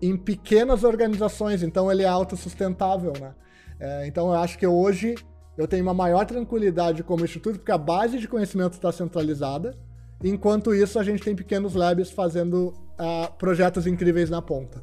em 0.00 0.16
pequenas 0.16 0.84
organizações, 0.84 1.62
então 1.62 1.90
ele 1.90 2.02
é 2.02 2.08
autossustentável, 2.08 3.12
né? 3.20 3.34
É, 3.78 4.06
então 4.06 4.28
eu 4.28 4.34
acho 4.34 4.58
que 4.58 4.66
hoje 4.66 5.14
eu 5.56 5.68
tenho 5.68 5.82
uma 5.82 5.94
maior 5.94 6.24
tranquilidade 6.26 7.02
como 7.02 7.24
instituto, 7.24 7.58
porque 7.58 7.72
a 7.72 7.78
base 7.78 8.18
de 8.18 8.26
conhecimento 8.26 8.72
está 8.72 8.90
centralizada, 8.90 9.76
enquanto 10.22 10.74
isso 10.74 10.98
a 10.98 11.04
gente 11.04 11.22
tem 11.22 11.34
pequenos 11.34 11.74
labs 11.74 12.10
fazendo 12.10 12.74
uh, 12.98 13.32
projetos 13.38 13.86
incríveis 13.86 14.30
na 14.30 14.42
ponta. 14.42 14.82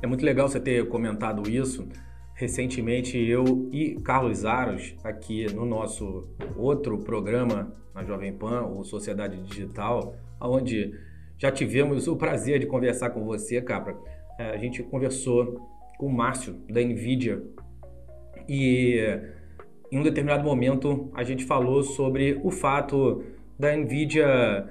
É 0.00 0.06
muito 0.06 0.24
legal 0.24 0.48
você 0.48 0.60
ter 0.60 0.88
comentado 0.88 1.48
isso. 1.48 1.88
Recentemente, 2.34 3.16
eu 3.18 3.68
e 3.70 4.00
Carlos 4.00 4.44
Aros, 4.44 4.94
aqui 5.04 5.52
no 5.52 5.64
nosso 5.64 6.28
outro 6.56 6.98
programa 6.98 7.72
na 7.94 8.04
Jovem 8.04 8.32
Pan, 8.32 8.62
o 8.62 8.82
Sociedade 8.82 9.40
Digital, 9.42 10.16
onde 10.40 10.92
já 11.38 11.52
tivemos 11.52 12.08
o 12.08 12.16
prazer 12.16 12.58
de 12.58 12.66
conversar 12.66 13.10
com 13.10 13.24
você, 13.24 13.60
Capra. 13.60 13.96
A 14.38 14.56
gente 14.56 14.82
conversou 14.82 15.60
com 15.98 16.06
o 16.06 16.12
Márcio, 16.12 16.54
da 16.68 16.80
NVIDIA, 16.80 17.42
e 18.48 19.20
em 19.92 19.98
um 19.98 20.02
determinado 20.02 20.42
momento 20.42 21.10
a 21.14 21.22
gente 21.22 21.44
falou 21.44 21.82
sobre 21.82 22.40
o 22.42 22.50
fato 22.50 23.22
da 23.58 23.76
NVIDIA 23.76 24.66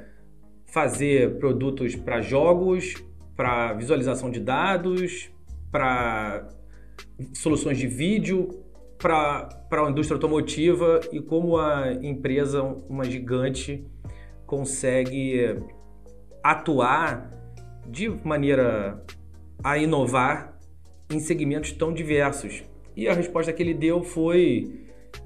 fazer 0.65 1.37
produtos 1.37 1.95
para 1.95 2.21
jogos, 2.21 2.95
para 3.35 3.73
visualização 3.73 4.31
de 4.31 4.39
dados, 4.39 5.29
para 5.71 6.49
soluções 7.33 7.77
de 7.77 7.85
vídeo, 7.85 8.49
para 8.97 9.47
a 9.69 9.89
indústria 9.91 10.15
automotiva 10.15 10.99
e 11.11 11.21
como 11.21 11.57
a 11.57 11.93
empresa, 12.01 12.63
uma 12.89 13.03
gigante, 13.03 13.85
consegue 14.47 15.55
atuar 16.43 17.29
de 17.87 18.09
maneira 18.25 19.03
a 19.63 19.77
inovar 19.77 20.57
em 21.11 21.19
segmentos 21.19 21.71
tão 21.73 21.93
diversos. 21.93 22.63
E 22.95 23.07
a 23.07 23.13
resposta 23.13 23.53
que 23.53 23.61
ele 23.61 23.73
deu 23.73 24.03
foi 24.03 24.80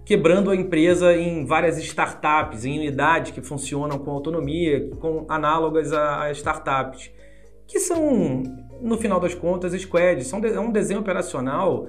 quebrando 0.06 0.52
a 0.52 0.56
empresa 0.56 1.16
em 1.16 1.46
várias 1.46 1.78
startups, 1.80 2.64
em 2.64 2.78
unidades 2.78 3.32
que 3.32 3.42
funcionam 3.42 3.98
com 3.98 4.12
autonomia, 4.12 4.90
com 5.00 5.26
análogas 5.28 5.92
a, 5.92 6.32
startups, 6.32 7.12
que 7.68 7.80
são, 7.80 8.44
no 8.82 8.98
final 8.98 9.20
das 9.20 9.34
contas, 9.34 9.74
squads. 9.82 10.28
São 10.28 10.40
é 10.46 10.60
um 10.60 10.72
desenho 10.72 11.00
operacional 11.00 11.88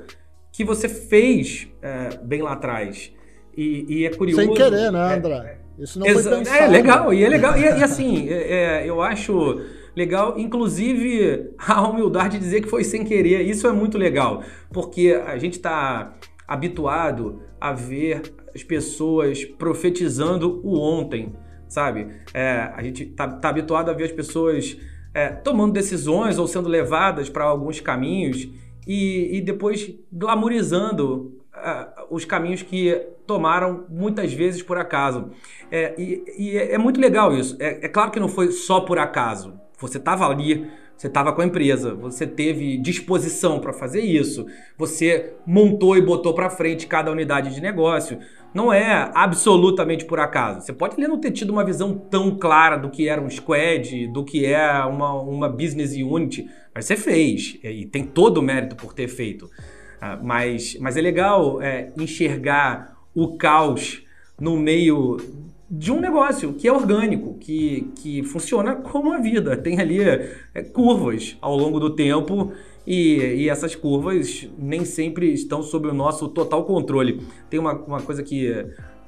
que 0.51 0.65
você 0.65 0.89
fez 0.89 1.69
é, 1.83 2.17
bem 2.23 2.41
lá 2.41 2.53
atrás. 2.53 3.13
E, 3.55 3.85
e, 3.89 4.07
é 4.07 4.11
curioso. 4.11 4.43
Sem 4.43 4.55
querer, 4.55 4.91
né, 4.91 5.15
André? 5.15 5.59
É, 5.79 5.83
Isso 5.83 5.99
não 5.99 6.07
foi 6.07 6.23
pensado. 6.23 6.57
É 6.57 6.67
legal, 6.67 7.13
e 7.13 7.25
é 7.25 7.29
legal. 7.29 7.57
E, 7.57 7.63
e 7.63 7.83
assim, 7.83 8.29
é, 8.29 8.83
é, 8.83 8.89
eu 8.89 9.03
acho 9.03 9.61
legal, 9.95 10.39
inclusive 10.39 11.51
a 11.59 11.87
humildade 11.87 12.39
de 12.39 12.45
dizer 12.45 12.63
que 12.63 12.69
foi 12.69 12.85
sem 12.85 13.05
querer. 13.05 13.43
Isso 13.43 13.67
é 13.67 13.73
muito 13.73 13.99
legal, 13.99 14.43
porque 14.71 15.21
a 15.27 15.37
gente 15.39 15.55
está 15.55 16.15
habituado 16.47 17.43
a 17.61 17.73
ver 17.73 18.35
as 18.55 18.63
pessoas 18.63 19.45
profetizando 19.45 20.61
o 20.65 20.79
ontem, 20.79 21.35
sabe? 21.69 22.09
É, 22.33 22.71
a 22.75 22.83
gente 22.83 23.05
está 23.05 23.29
tá 23.29 23.49
habituado 23.49 23.91
a 23.91 23.93
ver 23.93 24.05
as 24.05 24.13
pessoas 24.13 24.77
é, 25.13 25.29
tomando 25.29 25.73
decisões 25.73 26.39
ou 26.39 26.47
sendo 26.47 26.69
levadas 26.69 27.29
para 27.29 27.45
alguns 27.45 27.81
caminhos 27.81 28.49
e, 28.87 29.39
e 29.39 29.41
depois 29.41 29.93
glamorizando 30.13 31.37
uh, 31.57 32.07
os 32.11 32.25
caminhos 32.25 32.63
que 32.63 32.95
tomaram 33.27 33.85
muitas 33.89 34.33
vezes 34.33 34.63
por 34.63 34.79
acaso. 34.79 35.31
É, 35.71 35.95
e, 35.99 36.25
e 36.39 36.57
é, 36.57 36.75
é 36.75 36.79
muito 36.79 37.01
legal 37.01 37.35
isso. 37.35 37.57
É, 37.59 37.87
é, 37.87 37.89
claro 37.89 38.11
que 38.11 38.21
não 38.21 38.29
foi 38.29 38.53
só 38.53 38.81
por 38.81 38.99
acaso. 38.99 39.59
Você 39.79 39.99
estava 39.99 40.27
ali, 40.29 40.71
você 40.97 41.09
estava 41.09 41.33
com 41.33 41.43
a 41.43 41.47
empresa, 41.47 41.95
você 41.95 42.27
teve 42.27 42.79
disposição 42.79 43.61
para 43.61 43.73
fazer 43.73 44.01
isso, 44.01 44.47
você 44.79 45.35
montou 45.47 45.97
e 45.97 46.01
botou 46.01 46.33
para 46.33 46.49
frente 46.49 46.87
cada 46.87 47.13
unidade 47.13 47.55
de 47.55 47.61
negócio. 47.61 48.19
Não 48.55 48.73
é 48.73 49.11
absolutamente 49.15 50.07
por 50.07 50.19
acaso. 50.19 50.63
Você 50.63 50.73
pode 50.73 50.97
não 50.97 51.21
ter 51.21 51.33
tido 51.33 51.51
uma 51.51 51.65
visão 51.65 51.93
tão 51.93 52.39
clara 52.39 52.77
do 52.77 52.89
que 52.89 53.09
era 53.09 53.21
um 53.21 53.29
squad, 53.29 54.07
do 54.07 54.25
que 54.25 54.47
é 54.47 54.83
uma, 54.85 55.13
uma 55.13 55.49
business 55.51 55.93
unit, 55.93 56.49
mas 56.75 56.87
você 56.87 56.97
fez 56.97 57.59
e 57.63 57.85
tem 57.85 58.03
todo 58.03 58.39
o 58.39 58.43
mérito 58.43 58.75
por 58.75 58.95
ter 58.95 59.09
feito. 59.09 59.51
Ah, 60.01 60.19
mas, 60.23 60.79
mas 60.81 60.97
é 60.97 61.01
legal 61.03 61.61
é, 61.61 61.91
enxergar 61.99 62.97
o 63.15 63.37
caos 63.37 64.03
no 64.41 64.57
meio 64.57 65.17
de 65.68 65.90
um 65.90 66.00
negócio 66.00 66.52
que 66.55 66.68
é 66.68 66.72
orgânico, 66.72 67.37
que, 67.38 67.90
que 67.96 68.22
funciona 68.22 68.76
como 68.76 69.12
a 69.12 69.18
vida. 69.18 69.57
Tem 69.57 69.81
ali 69.81 70.00
é, 70.00 70.62
curvas 70.72 71.37
ao 71.40 71.57
longo 71.57 71.81
do 71.81 71.90
tempo 71.90 72.52
e, 72.87 73.16
e, 73.16 73.48
essas 73.48 73.74
curvas 73.74 74.48
nem 74.57 74.85
sempre 74.85 75.33
estão 75.33 75.62
sob 75.62 75.88
o 75.88 75.94
nosso 75.94 76.29
total 76.29 76.64
controle. 76.64 77.20
Tem 77.50 77.59
uma, 77.59 77.72
uma 77.72 78.00
coisa 78.00 78.22
que 78.22 78.48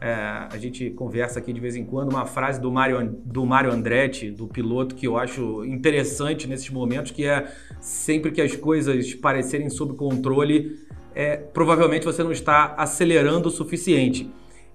é, 0.01 0.13
a 0.51 0.59
gente 0.59 0.91
conversa 0.91 1.39
aqui 1.39 1.53
de 1.53 1.61
vez 1.61 1.77
em 1.77 1.85
quando, 1.85 2.11
uma 2.11 2.27
frase 2.27 2.61
do 2.61 2.71
Mario, 2.73 3.17
do 3.25 3.47
Mario 3.47 3.73
Andretti, 3.73 4.31
do 4.31 4.49
piloto, 4.49 4.97
que 4.97 5.07
eu 5.07 5.17
acho 5.17 5.65
interessante 5.65 6.49
nesses 6.49 6.71
momentos, 6.71 7.13
que 7.13 7.25
é 7.25 7.53
sempre 7.81 8.33
que 8.33 8.41
as 8.41 8.57
coisas 8.57 9.15
parecerem 9.15 9.71
sob 9.71 9.95
controle, 9.95 10.77
é, 11.15 11.37
provavelmente 11.37 12.05
você 12.05 12.23
não 12.23 12.33
está 12.33 12.75
acelerando 12.77 13.49
o 13.49 13.51
suficiente. 13.51 14.29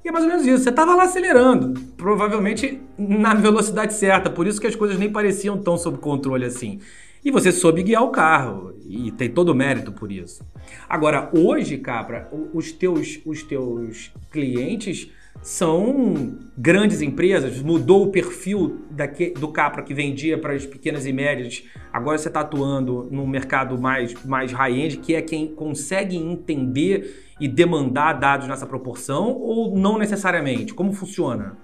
E 0.04 0.10
é 0.10 0.12
mais 0.12 0.26
ou 0.26 0.30
menos 0.30 0.46
isso. 0.46 0.64
Você 0.64 0.70
estava 0.70 0.96
lá 0.96 1.04
acelerando, 1.04 1.80
provavelmente 1.96 2.82
na 2.98 3.34
velocidade 3.34 3.94
certa, 3.94 4.30
por 4.30 4.46
isso 4.46 4.60
que 4.60 4.68
as 4.68 4.76
coisas 4.76 4.98
nem 4.98 5.12
pareciam 5.12 5.58
tão 5.58 5.78
sob 5.78 5.98
controle 5.98 6.46
assim. 6.46 6.80
E 7.24 7.32
você 7.32 7.54
soube 7.54 7.84
guiar 7.84 8.04
o 8.04 8.10
carro 8.10 8.74
e 8.86 9.10
tem 9.12 9.30
todo 9.30 9.50
o 9.50 9.56
mérito 9.56 9.94
por 9.94 10.12
isso. 10.12 10.46
Agora, 10.90 11.30
hoje, 11.34 11.78
Capra, 11.78 12.30
os 12.54 12.72
teus, 12.74 13.22
os 13.26 13.44
teus 13.44 14.12
clientes 14.30 15.10
são 15.42 16.38
grandes 16.58 17.02
empresas, 17.02 17.62
mudou 17.62 18.04
o 18.04 18.12
perfil 18.12 18.82
daque, 18.92 19.32
do 19.32 19.48
Capra 19.48 19.82
que 19.84 19.94
vendia 19.94 20.38
para 20.38 20.54
as 20.54 20.66
pequenas 20.66 21.06
e 21.06 21.14
médias. 21.14 21.64
Agora 21.92 22.18
você 22.18 22.28
está 22.28 22.42
atuando 22.42 23.08
no 23.10 23.26
mercado 23.26 23.80
mais, 23.80 24.14
mais 24.26 24.52
high-end, 24.52 24.98
que 24.98 25.16
é 25.16 25.22
quem 25.22 25.48
consegue 25.48 26.18
entender 26.18 27.33
e 27.44 27.48
demandar 27.50 28.14
dados 28.14 28.48
nessa 28.48 28.66
proporção 28.66 29.38
ou 29.38 29.78
não 29.78 29.98
necessariamente? 29.98 30.74
Como 30.74 30.94
funciona? 30.94 31.58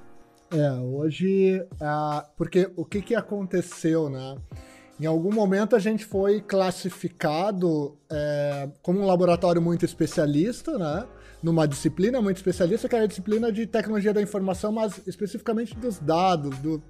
É, 0.52 0.72
hoje, 0.74 1.66
porque 2.36 2.70
o 2.76 2.84
que, 2.84 3.02
que 3.02 3.16
aconteceu, 3.16 4.10
né? 4.10 4.36
Em 5.00 5.06
algum 5.06 5.34
momento 5.34 5.78
a 5.78 5.80
gente 5.80 6.04
foi 6.04 6.42
classificado 6.42 7.98
é, 8.12 8.68
como 8.82 9.00
um 9.00 9.06
laboratório 9.06 9.62
muito 9.62 9.86
especialista, 9.86 10.78
né? 10.78 11.06
Numa 11.42 11.66
disciplina 11.66 12.22
muito 12.22 12.38
especialista, 12.38 12.90
que 12.90 12.96
era 12.96 13.06
a 13.06 13.08
disciplina 13.08 13.50
de 13.50 13.66
tecnologia 13.66 14.14
da 14.14 14.22
informação, 14.22 14.74
mas 14.74 15.00
especificamente 15.08 15.74
dos 15.74 15.98
dados. 15.98 16.58
Do, 16.60 16.84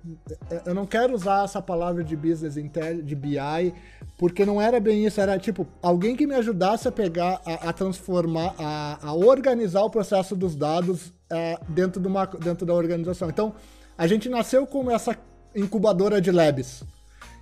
eu 0.66 0.74
não 0.74 0.88
quero 0.88 1.14
usar 1.14 1.46
essa 1.46 1.62
palavra 1.62 2.04
de 2.04 2.16
business 2.16 2.58
intelligence, 2.58 3.04
de 3.04 3.16
BI, 3.16 3.74
porque 4.18 4.46
não 4.46 4.60
era 4.60 4.80
bem 4.80 5.06
isso. 5.06 5.22
Era 5.22 5.38
tipo 5.38 5.68
alguém 5.84 6.16
que 6.16 6.26
me 6.26 6.34
ajudasse 6.34 6.88
a 6.88 6.92
pegar, 6.92 7.40
a, 7.46 7.70
a 7.70 7.74
transformar, 7.74 8.56
a, 8.58 8.98
a, 9.10 9.14
organizar 9.14 9.84
o 9.84 9.90
processo 9.90 10.36
dos 10.36 10.56
dados 10.56 11.14
é, 11.30 11.60
dentro, 11.70 12.02
de 12.02 12.08
uma, 12.08 12.26
dentro 12.26 12.66
da 12.66 12.74
organização. 12.74 13.30
Então, 13.30 13.54
a 13.96 14.08
gente 14.08 14.30
nasceu 14.30 14.66
como 14.66 14.90
essa 14.90 15.16
incubadora 15.56 16.20
de 16.20 16.32
labs. 16.32 16.84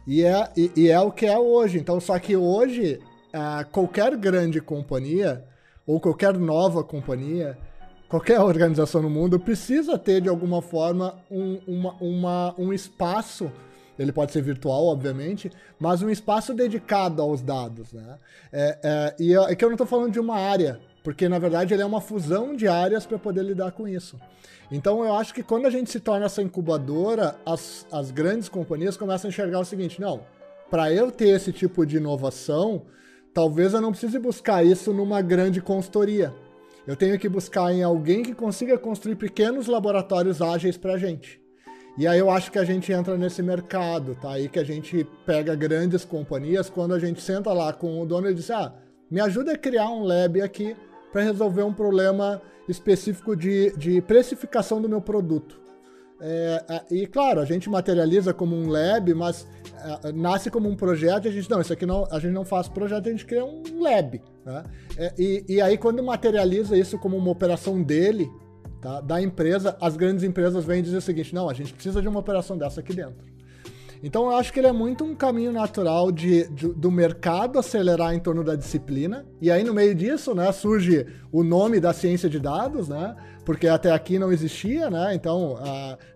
E 0.05 0.25
é, 0.25 0.51
e, 0.57 0.71
e 0.75 0.89
é 0.89 0.99
o 0.99 1.11
que 1.11 1.25
é 1.25 1.39
hoje. 1.39 1.77
Então, 1.77 2.01
só 2.01 2.19
que 2.19 2.35
hoje, 2.35 2.99
qualquer 3.71 4.15
grande 4.15 4.59
companhia, 4.59 5.45
ou 5.87 5.99
qualquer 5.99 6.37
nova 6.37 6.83
companhia, 6.83 7.57
qualquer 8.09 8.39
organização 8.41 9.01
no 9.01 9.09
mundo, 9.09 9.39
precisa 9.39 9.97
ter, 9.97 10.21
de 10.21 10.29
alguma 10.29 10.61
forma, 10.61 11.15
um, 11.31 11.59
uma, 11.65 11.93
uma, 12.01 12.55
um 12.57 12.73
espaço 12.73 13.49
ele 13.97 14.11
pode 14.11 14.31
ser 14.31 14.41
virtual, 14.41 14.85
obviamente, 14.85 15.51
mas 15.79 16.01
um 16.01 16.09
espaço 16.09 16.53
dedicado 16.53 17.21
aos 17.21 17.41
dados, 17.41 17.91
né? 17.93 18.17
É, 18.51 18.77
é, 18.83 19.15
e 19.19 19.35
é 19.35 19.55
que 19.55 19.65
eu 19.65 19.69
não 19.69 19.73
estou 19.73 19.87
falando 19.87 20.11
de 20.11 20.19
uma 20.19 20.35
área, 20.35 20.79
porque 21.03 21.27
na 21.27 21.39
verdade 21.39 21.73
ele 21.73 21.81
é 21.81 21.85
uma 21.85 22.01
fusão 22.01 22.55
de 22.55 22.67
áreas 22.67 23.05
para 23.05 23.17
poder 23.17 23.43
lidar 23.43 23.71
com 23.71 23.87
isso. 23.87 24.19
Então 24.71 25.03
eu 25.03 25.15
acho 25.15 25.33
que 25.33 25.41
quando 25.41 25.65
a 25.65 25.69
gente 25.69 25.89
se 25.89 25.99
torna 25.99 26.25
essa 26.25 26.41
incubadora, 26.41 27.35
as, 27.45 27.87
as 27.91 28.11
grandes 28.11 28.49
companhias 28.49 28.97
começam 28.97 29.27
a 29.27 29.31
enxergar 29.31 29.59
o 29.59 29.65
seguinte: 29.65 29.99
não, 29.99 30.21
para 30.69 30.91
eu 30.91 31.09
ter 31.09 31.29
esse 31.29 31.51
tipo 31.51 31.85
de 31.85 31.97
inovação, 31.97 32.83
talvez 33.37 33.71
eu 33.71 33.81
não 33.81 33.91
precise 33.91 34.17
buscar 34.17 34.65
isso 34.65 34.91
numa 34.91 35.21
grande 35.21 35.61
consultoria. 35.61 36.33
Eu 36.87 36.95
tenho 36.95 37.19
que 37.19 37.29
buscar 37.29 37.71
em 37.71 37.83
alguém 37.83 38.23
que 38.23 38.33
consiga 38.33 38.79
construir 38.79 39.15
pequenos 39.15 39.67
laboratórios 39.67 40.41
ágeis 40.41 40.75
para 40.75 40.93
a 40.93 40.97
gente. 40.97 41.39
E 41.99 42.07
aí 42.07 42.17
eu 42.17 42.31
acho 42.31 42.51
que 42.51 42.57
a 42.57 42.63
gente 42.63 42.91
entra 42.91 43.15
nesse 43.15 43.43
mercado, 43.43 44.15
tá? 44.15 44.31
Aí 44.31 44.49
que 44.49 44.57
a 44.57 44.63
gente 44.63 45.07
pega 45.23 45.53
grandes 45.53 46.03
companhias, 46.03 46.67
quando 46.67 46.95
a 46.95 46.99
gente 46.99 47.21
senta 47.21 47.53
lá 47.53 47.71
com 47.71 48.01
o 48.01 48.07
dono 48.07 48.27
e 48.27 48.33
diz: 48.33 48.49
ah, 48.49 48.73
me 49.07 49.21
ajuda 49.21 49.51
a 49.51 49.57
criar 49.57 49.91
um 49.91 50.03
lab 50.03 50.41
aqui 50.41 50.75
para 51.11 51.21
resolver 51.21 51.61
um 51.61 51.73
problema 51.73 52.41
específico 52.67 53.35
de, 53.35 53.71
de 53.77 54.01
precificação 54.01 54.81
do 54.81 54.89
meu 54.89 54.99
produto. 54.99 55.61
É, 56.19 56.63
é, 56.67 56.95
e 56.95 57.05
claro, 57.05 57.39
a 57.39 57.45
gente 57.45 57.69
materializa 57.69 58.33
como 58.33 58.55
um 58.55 58.69
lab, 58.69 59.13
mas 59.13 59.47
é, 60.03 60.11
nasce 60.11 60.49
como 60.49 60.67
um 60.67 60.75
projeto 60.75 61.25
e 61.25 61.27
a 61.29 61.31
gente, 61.31 61.49
não, 61.49 61.61
isso 61.61 61.71
aqui 61.71 61.85
não, 61.85 62.07
a 62.11 62.19
gente 62.19 62.33
não 62.33 62.43
faz 62.43 62.67
projeto, 62.67 63.07
a 63.07 63.11
gente 63.11 63.25
cria 63.25 63.45
um 63.45 63.81
lab. 63.81 64.21
Né? 64.45 64.63
É, 64.97 65.13
e, 65.17 65.45
e 65.47 65.61
aí, 65.61 65.77
quando 65.77 66.01
materializa 66.01 66.75
isso 66.75 66.97
como 66.97 67.15
uma 67.15 67.29
operação 67.29 67.81
dele, 67.81 68.29
tá, 68.81 68.99
da 69.01 69.21
empresa, 69.21 69.77
as 69.79 69.95
grandes 69.95 70.23
empresas 70.23 70.65
vêm 70.65 70.81
dizer 70.81 70.97
o 70.97 71.01
seguinte: 71.01 71.35
não, 71.35 71.49
a 71.49 71.53
gente 71.53 71.73
precisa 71.73 72.01
de 72.01 72.07
uma 72.07 72.19
operação 72.19 72.57
dessa 72.57 72.79
aqui 72.79 72.93
dentro. 72.93 73.36
Então 74.03 74.25
eu 74.25 74.37
acho 74.37 74.53
que 74.53 74.59
ele 74.59 74.67
é 74.67 74.71
muito 74.71 75.03
um 75.03 75.15
caminho 75.15 75.51
natural 75.51 76.11
de, 76.11 76.47
de, 76.49 76.67
do 76.69 76.91
mercado 76.91 77.57
acelerar 77.59 78.13
em 78.13 78.19
torno 78.19 78.43
da 78.43 78.55
disciplina. 78.55 79.25
E 79.41 79.49
aí 79.49 79.63
no 79.63 79.73
meio 79.73 79.95
disso, 79.95 80.35
né, 80.35 80.51
surge 80.51 81.05
o 81.31 81.43
nome 81.43 81.79
da 81.79 81.93
ciência 81.93 82.29
de 82.29 82.39
dados, 82.39 82.87
né? 82.87 83.15
Porque 83.45 83.67
até 83.67 83.91
aqui 83.91 84.19
não 84.19 84.31
existia, 84.31 84.89
né? 84.89 85.15
Então, 85.15 85.57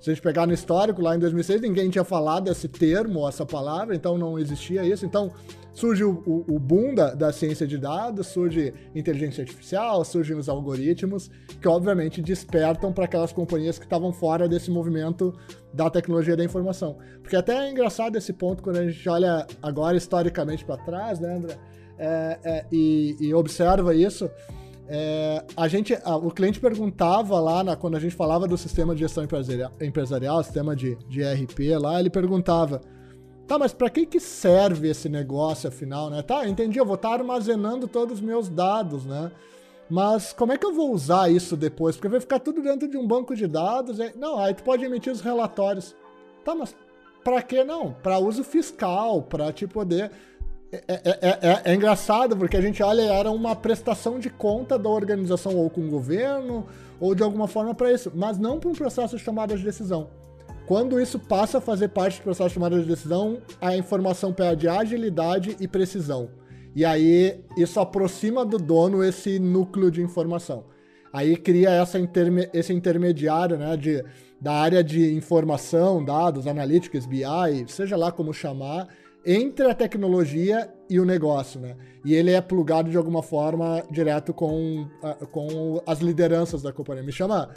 se 0.01 0.09
a 0.09 0.13
gente 0.13 0.21
pegar 0.21 0.45
no 0.45 0.53
histórico, 0.53 1.01
lá 1.01 1.15
em 1.15 1.19
2006, 1.19 1.61
ninguém 1.61 1.89
tinha 1.89 2.03
falado 2.03 2.51
esse 2.51 2.67
termo, 2.67 3.25
essa 3.25 3.45
palavra, 3.45 3.95
então 3.95 4.17
não 4.17 4.37
existia 4.37 4.83
isso. 4.83 5.05
Então, 5.05 5.31
surge 5.73 6.03
o, 6.03 6.21
o, 6.25 6.55
o 6.55 6.59
boom 6.59 6.93
da, 6.93 7.13
da, 7.13 7.31
ciência 7.31 7.65
de 7.65 7.77
dados, 7.77 8.27
surge 8.27 8.73
inteligência 8.93 9.41
artificial, 9.41 10.03
surgem 10.03 10.35
os 10.35 10.49
algoritmos, 10.49 11.29
que 11.61 11.67
obviamente 11.67 12.21
despertam 12.21 12.91
para 12.91 13.05
aquelas 13.05 13.31
companhias 13.31 13.77
que 13.79 13.85
estavam 13.85 14.11
fora 14.11 14.47
desse 14.47 14.69
movimento 14.69 15.33
da 15.73 15.89
tecnologia 15.89 16.35
da 16.35 16.43
informação. 16.43 16.97
Porque 17.21 17.35
até 17.35 17.67
é 17.67 17.71
engraçado 17.71 18.17
esse 18.17 18.33
ponto 18.33 18.61
quando 18.61 18.77
a 18.77 18.87
gente 18.87 19.07
olha 19.07 19.47
agora 19.61 19.95
historicamente 19.95 20.65
para 20.65 20.77
trás, 20.77 21.19
né, 21.19 21.35
André? 21.35 21.57
É, 21.97 22.39
é, 22.43 22.65
e, 22.71 23.15
e, 23.19 23.33
observa 23.33 23.93
isso. 23.93 24.29
É, 24.87 25.45
a 25.55 25.67
gente, 25.67 25.97
a, 26.03 26.15
o 26.17 26.31
cliente 26.31 26.59
perguntava 26.59 27.39
lá, 27.39 27.63
na, 27.63 27.75
quando 27.75 27.95
a 27.95 27.99
gente 27.99 28.15
falava 28.15 28.47
do 28.47 28.57
sistema 28.57 28.93
de 28.95 29.01
gestão 29.01 29.23
empresarial, 29.23 29.71
empresarial 29.79 30.43
sistema 30.43 30.75
de, 30.75 30.97
de 31.07 31.21
ERP 31.21 31.77
lá, 31.79 31.99
ele 31.99 32.09
perguntava 32.09 32.81
Tá, 33.51 33.59
mas 33.59 33.73
para 33.73 33.89
que 33.89 34.05
que 34.05 34.17
serve 34.17 34.87
esse 34.87 35.09
negócio 35.09 35.67
afinal, 35.67 36.09
né? 36.09 36.21
Tá, 36.21 36.47
entendi, 36.47 36.79
eu 36.79 36.85
vou 36.85 36.95
estar 36.95 37.09
tá 37.09 37.15
armazenando 37.15 37.85
todos 37.85 38.19
os 38.19 38.21
meus 38.21 38.47
dados, 38.47 39.03
né? 39.03 39.29
Mas 39.89 40.31
como 40.31 40.53
é 40.53 40.57
que 40.57 40.65
eu 40.65 40.73
vou 40.73 40.93
usar 40.93 41.29
isso 41.29 41.57
depois? 41.57 41.97
Porque 41.97 42.07
vai 42.07 42.21
ficar 42.21 42.39
tudo 42.39 42.61
dentro 42.61 42.87
de 42.87 42.95
um 42.95 43.05
banco 43.05 43.35
de 43.35 43.45
dados. 43.47 43.99
E... 43.99 44.13
Não, 44.15 44.39
aí 44.39 44.53
tu 44.53 44.63
pode 44.63 44.85
emitir 44.85 45.11
os 45.11 45.19
relatórios. 45.19 45.93
Tá, 46.45 46.55
mas 46.55 46.73
para 47.25 47.41
que 47.41 47.61
não? 47.61 47.91
Para 48.01 48.19
uso 48.19 48.41
fiscal, 48.41 49.21
para 49.21 49.51
te 49.51 49.67
poder. 49.67 50.11
É, 50.71 50.81
é, 50.87 51.19
é, 51.21 51.61
é, 51.65 51.75
engraçado 51.75 52.37
porque 52.37 52.55
a 52.55 52.61
gente 52.61 52.81
olha, 52.81 53.01
era 53.01 53.29
uma 53.29 53.53
prestação 53.53 54.17
de 54.17 54.29
conta 54.29 54.79
da 54.79 54.87
organização 54.87 55.57
ou 55.57 55.69
com 55.69 55.81
o 55.81 55.89
governo 55.89 56.65
ou 57.01 57.13
de 57.13 57.21
alguma 57.21 57.49
forma 57.49 57.75
para 57.75 57.91
isso, 57.91 58.13
mas 58.15 58.37
não 58.37 58.61
para 58.61 58.69
um 58.69 58.73
processo 58.73 59.17
de 59.17 59.25
tomada 59.25 59.57
de 59.57 59.61
decisão. 59.65 60.07
Quando 60.71 61.01
isso 61.01 61.19
passa 61.19 61.57
a 61.57 61.61
fazer 61.61 61.89
parte 61.89 62.21
do 62.21 62.23
processo 62.23 62.47
de 62.47 62.55
tomada 62.55 62.79
de 62.79 62.87
decisão, 62.87 63.41
a 63.59 63.75
informação 63.75 64.31
perde 64.31 64.69
agilidade 64.69 65.57
e 65.59 65.67
precisão. 65.67 66.29
E 66.73 66.85
aí 66.85 67.43
isso 67.57 67.77
aproxima 67.77 68.45
do 68.45 68.57
dono 68.57 69.03
esse 69.03 69.37
núcleo 69.37 69.91
de 69.91 70.01
informação. 70.01 70.63
Aí 71.11 71.35
cria 71.35 71.71
essa 71.71 71.99
interme 71.99 72.47
esse 72.53 72.71
intermediário 72.71 73.57
né, 73.57 73.75
de, 73.75 74.01
da 74.39 74.53
área 74.53 74.81
de 74.81 75.13
informação, 75.13 76.01
dados, 76.05 76.47
analytics, 76.47 77.05
BI, 77.05 77.25
seja 77.67 77.97
lá 77.97 78.09
como 78.09 78.33
chamar, 78.33 78.87
entre 79.25 79.69
a 79.69 79.75
tecnologia 79.75 80.69
e 80.89 80.99
o 80.99 81.05
negócio, 81.05 81.59
né? 81.59 81.75
E 82.03 82.13
ele 82.15 82.31
é 82.31 82.41
plugado 82.41 82.89
de 82.89 82.97
alguma 82.97 83.21
forma 83.21 83.83
direto 83.91 84.33
com, 84.33 84.87
com 85.31 85.81
as 85.85 85.99
lideranças 85.99 86.61
da 86.61 86.73
companhia. 86.73 87.03
Me 87.03 87.11
chama, 87.11 87.49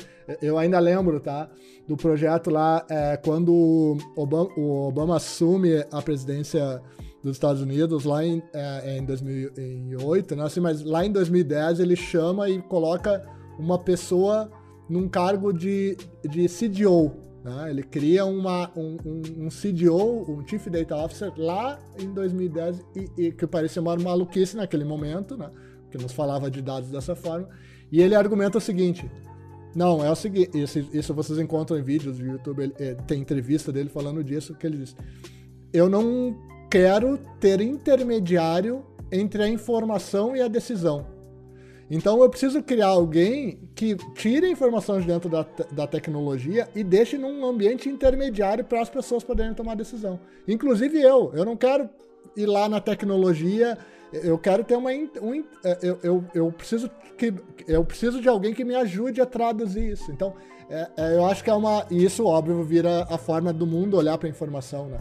eu 0.42 0.58
ainda 0.58 0.78
lembro, 0.78 1.18
tá? 1.18 1.50
Do 1.88 1.96
projeto 1.96 2.50
lá, 2.50 2.84
é, 2.88 3.16
quando 3.16 3.52
o 3.52 3.96
Obama, 4.16 4.50
o 4.56 4.88
Obama, 4.88 5.16
assume 5.16 5.84
a 5.90 6.02
presidência 6.02 6.82
dos 7.22 7.36
Estados 7.36 7.62
Unidos 7.62 8.04
lá 8.04 8.22
em, 8.24 8.42
é, 8.52 8.98
em 8.98 9.04
2008, 9.04 10.36
né? 10.36 10.44
Assim, 10.44 10.60
mas 10.60 10.84
lá 10.84 11.04
em 11.06 11.10
2010 11.10 11.80
ele 11.80 11.96
chama 11.96 12.50
e 12.50 12.60
coloca 12.60 13.22
uma 13.58 13.78
pessoa 13.78 14.50
num 14.88 15.08
cargo 15.08 15.52
de, 15.52 15.96
de 16.28 16.46
CDO, 16.46 17.12
né? 17.44 17.70
Ele 17.70 17.82
cria 17.82 18.24
uma, 18.24 18.72
um, 18.74 18.96
um, 19.04 19.48
CDO, 19.50 20.32
um 20.32 20.48
Chief 20.48 20.66
Data 20.68 20.96
Officer, 20.96 21.30
lá 21.36 21.78
em 22.00 22.10
2010, 22.12 22.80
e, 22.96 23.26
e 23.26 23.32
que 23.32 23.46
parecia 23.46 23.82
uma 23.82 23.94
maluquice 23.96 24.56
naquele 24.56 24.84
momento, 24.84 25.36
né? 25.36 25.50
que 25.90 25.98
nos 25.98 26.12
falava 26.12 26.50
de 26.50 26.62
dados 26.62 26.90
dessa 26.90 27.14
forma. 27.14 27.48
E 27.92 28.00
ele 28.00 28.14
argumenta 28.14 28.56
o 28.56 28.60
seguinte: 28.60 29.08
não, 29.76 30.02
é 30.02 30.10
o 30.10 30.14
seguinte, 30.16 30.58
isso, 30.58 30.78
isso 30.92 31.12
vocês 31.12 31.38
encontram 31.38 31.78
em 31.78 31.82
vídeos 31.82 32.18
do 32.18 32.24
YouTube, 32.24 32.62
ele, 32.62 32.74
é, 32.78 32.94
tem 32.94 33.20
entrevista 33.20 33.70
dele 33.70 33.90
falando 33.90 34.24
disso, 34.24 34.54
que 34.54 34.66
ele 34.66 34.78
diz: 34.78 34.96
eu 35.70 35.88
não 35.88 36.34
quero 36.70 37.18
ter 37.38 37.60
intermediário 37.60 38.84
entre 39.12 39.42
a 39.42 39.48
informação 39.48 40.34
e 40.34 40.40
a 40.40 40.48
decisão. 40.48 41.13
Então 41.90 42.22
eu 42.22 42.30
preciso 42.30 42.62
criar 42.62 42.88
alguém 42.88 43.58
que 43.74 43.96
tire 44.14 44.50
informações 44.50 45.02
de 45.02 45.08
dentro 45.08 45.28
da, 45.28 45.46
da 45.70 45.86
tecnologia 45.86 46.68
e 46.74 46.82
deixe 46.82 47.18
num 47.18 47.44
ambiente 47.44 47.88
intermediário 47.88 48.64
para 48.64 48.80
as 48.80 48.88
pessoas 48.88 49.22
poderem 49.22 49.54
tomar 49.54 49.74
decisão. 49.74 50.18
Inclusive 50.48 51.00
eu, 51.00 51.30
eu 51.34 51.44
não 51.44 51.56
quero 51.56 51.88
ir 52.36 52.46
lá 52.46 52.68
na 52.68 52.80
tecnologia, 52.80 53.78
eu 54.12 54.38
quero 54.38 54.64
ter 54.64 54.76
uma. 54.76 54.90
Um, 54.90 55.44
é, 55.64 55.78
eu, 55.82 55.98
eu, 56.02 56.24
eu, 56.34 56.52
preciso 56.52 56.90
que, 57.18 57.34
eu 57.66 57.84
preciso 57.84 58.20
de 58.20 58.28
alguém 58.28 58.54
que 58.54 58.64
me 58.64 58.74
ajude 58.74 59.20
a 59.20 59.26
traduzir 59.26 59.92
isso. 59.92 60.10
Então, 60.12 60.34
é, 60.70 60.90
é, 60.96 61.16
eu 61.16 61.26
acho 61.26 61.42
que 61.42 61.50
é 61.50 61.54
uma. 61.54 61.84
E 61.90 62.04
isso, 62.04 62.24
óbvio, 62.24 62.62
vira 62.62 63.06
a 63.10 63.18
forma 63.18 63.52
do 63.52 63.66
mundo 63.66 63.96
olhar 63.96 64.16
para 64.16 64.28
a 64.28 64.30
informação, 64.30 64.86
né? 64.86 65.00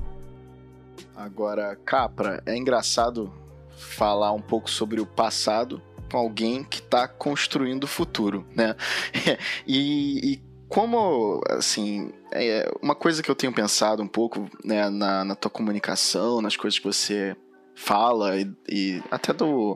Agora, 1.16 1.78
Capra, 1.86 2.42
é 2.46 2.56
engraçado 2.56 3.32
falar 3.76 4.32
um 4.32 4.42
pouco 4.42 4.70
sobre 4.70 5.00
o 5.00 5.06
passado 5.06 5.82
com 6.14 6.20
alguém 6.20 6.64
que 6.64 6.78
está 6.78 7.08
construindo 7.08 7.86
o 7.86 7.88
futuro, 7.88 8.46
né? 8.56 8.76
e, 9.66 10.34
e 10.34 10.44
como, 10.70 11.42
assim, 11.50 12.12
é 12.32 12.72
uma 12.84 12.94
coisa 12.94 13.24
que 13.24 13.32
eu 13.32 13.36
tenho 13.36 13.52
pensado 13.52 14.04
um 14.04 14.08
pouco 14.08 14.48
né, 14.64 14.92
na, 14.92 15.24
na 15.24 15.36
tua 15.36 15.50
comunicação, 15.50 16.40
nas 16.40 16.56
coisas 16.56 16.78
que 16.78 16.86
você 16.86 17.36
fala 17.76 18.38
e, 18.38 18.54
e, 18.70 19.04
até 19.10 19.34
do 19.34 19.76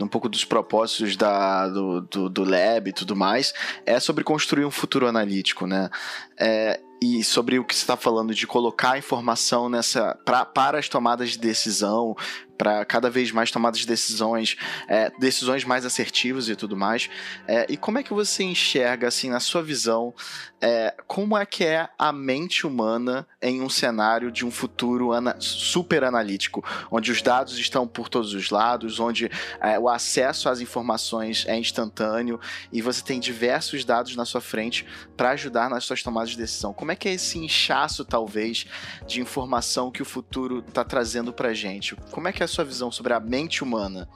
um 0.00 0.08
pouco 0.08 0.28
dos 0.28 0.44
propósitos 0.44 1.16
da, 1.16 1.68
do, 1.68 2.00
do, 2.00 2.28
do, 2.28 2.42
lab 2.42 2.90
e 2.90 2.92
tudo 2.92 3.14
mais 3.14 3.54
é 3.86 4.00
sobre 4.00 4.24
construir 4.24 4.64
um 4.64 4.72
futuro 4.72 5.06
analítico, 5.06 5.64
né? 5.64 5.88
É, 6.36 6.80
e 7.00 7.22
sobre 7.22 7.58
o 7.58 7.64
que 7.64 7.74
você 7.74 7.82
está 7.82 7.96
falando 7.96 8.34
de 8.34 8.46
colocar 8.46 8.98
informação 8.98 9.68
nessa 9.68 10.18
pra, 10.24 10.44
para 10.44 10.78
as 10.78 10.88
tomadas 10.88 11.30
de 11.30 11.38
decisão, 11.38 12.16
para 12.58 12.84
cada 12.84 13.08
vez 13.08 13.30
mais 13.30 13.52
tomadas 13.52 13.78
de 13.78 13.86
decisões, 13.86 14.56
é, 14.88 15.10
decisões 15.18 15.64
mais 15.64 15.86
assertivas 15.86 16.48
e 16.48 16.56
tudo 16.56 16.76
mais. 16.76 17.08
É, 17.46 17.64
e 17.68 17.76
como 17.76 17.98
é 17.98 18.02
que 18.02 18.12
você 18.12 18.42
enxerga, 18.42 19.06
assim, 19.06 19.30
na 19.30 19.38
sua 19.38 19.62
visão, 19.62 20.12
é, 20.60 20.92
como 21.06 21.38
é 21.38 21.46
que 21.46 21.64
é 21.64 21.88
a 21.96 22.12
mente 22.12 22.66
humana 22.66 23.26
em 23.40 23.62
um 23.62 23.68
cenário 23.68 24.32
de 24.32 24.44
um 24.44 24.50
futuro 24.50 25.12
ana 25.12 25.36
super 25.38 26.02
analítico, 26.02 26.64
onde 26.90 27.12
os 27.12 27.22
dados 27.22 27.56
estão 27.58 27.86
por 27.86 28.08
todos 28.08 28.34
os 28.34 28.50
lados, 28.50 28.98
onde 28.98 29.30
é, 29.60 29.78
o 29.78 29.88
acesso 29.88 30.48
às 30.48 30.60
informações 30.60 31.44
é 31.46 31.56
instantâneo 31.56 32.40
e 32.72 32.82
você 32.82 33.04
tem 33.04 33.20
diversos 33.20 33.84
dados 33.84 34.16
na 34.16 34.24
sua 34.24 34.40
frente 34.40 34.84
para 35.16 35.30
ajudar 35.30 35.70
nas 35.70 35.84
suas 35.84 36.02
tomadas 36.02 36.30
de 36.30 36.36
decisão. 36.36 36.72
Como 36.72 36.87
é 36.90 36.96
que 36.96 37.08
é 37.08 37.14
esse 37.14 37.38
inchaço, 37.38 38.04
talvez, 38.04 38.66
de 39.06 39.20
informação 39.20 39.90
que 39.90 40.02
o 40.02 40.04
futuro 40.04 40.60
está 40.60 40.84
trazendo 40.84 41.32
para 41.32 41.52
gente? 41.52 41.96
Como 42.10 42.28
é 42.28 42.32
que 42.32 42.42
é 42.42 42.44
a 42.44 42.48
sua 42.48 42.64
visão 42.64 42.90
sobre 42.90 43.12
a 43.12 43.20
mente 43.20 43.62
humana? 43.62 44.08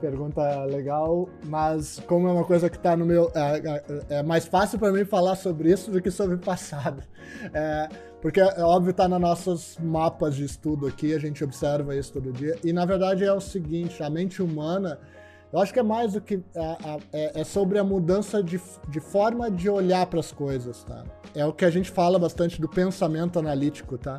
Pergunta 0.00 0.64
legal, 0.64 1.28
mas 1.44 2.02
como 2.06 2.28
é 2.28 2.32
uma 2.32 2.44
coisa 2.44 2.68
que 2.68 2.76
está 2.76 2.96
no 2.96 3.06
meu. 3.06 3.30
É, 3.34 3.58
é, 3.58 4.18
é 4.18 4.22
mais 4.22 4.46
fácil 4.46 4.78
para 4.78 4.92
mim 4.92 5.04
falar 5.04 5.36
sobre 5.36 5.70
isso 5.70 5.90
do 5.92 6.02
que 6.02 6.10
sobre 6.10 6.36
o 6.36 6.38
passado. 6.38 7.02
É, 7.54 7.88
porque, 8.20 8.40
é 8.40 8.62
óbvio, 8.62 8.90
está 8.90 9.08
nos 9.08 9.20
nossos 9.20 9.78
mapas 9.78 10.34
de 10.34 10.44
estudo 10.44 10.86
aqui, 10.86 11.14
a 11.14 11.18
gente 11.18 11.42
observa 11.42 11.96
isso 11.96 12.12
todo 12.12 12.32
dia. 12.32 12.58
E, 12.62 12.72
na 12.72 12.84
verdade, 12.84 13.24
é 13.24 13.32
o 13.32 13.40
seguinte: 13.40 14.02
a 14.02 14.10
mente 14.10 14.42
humana, 14.42 14.98
eu 15.52 15.58
acho 15.58 15.72
que 15.72 15.80
é 15.80 15.82
mais 15.82 16.12
do 16.12 16.20
que. 16.20 16.40
É, 16.54 16.76
é, 17.12 17.40
é 17.40 17.44
sobre 17.44 17.78
a 17.78 17.84
mudança 17.84 18.42
de, 18.42 18.60
de 18.88 19.00
forma 19.00 19.50
de 19.50 19.68
olhar 19.68 20.06
para 20.06 20.20
as 20.20 20.30
coisas, 20.30 20.84
tá? 20.84 21.04
É 21.34 21.44
o 21.44 21.52
que 21.52 21.64
a 21.64 21.70
gente 21.70 21.90
fala 21.90 22.18
bastante 22.18 22.60
do 22.60 22.68
pensamento 22.68 23.38
analítico, 23.38 23.98
tá? 23.98 24.18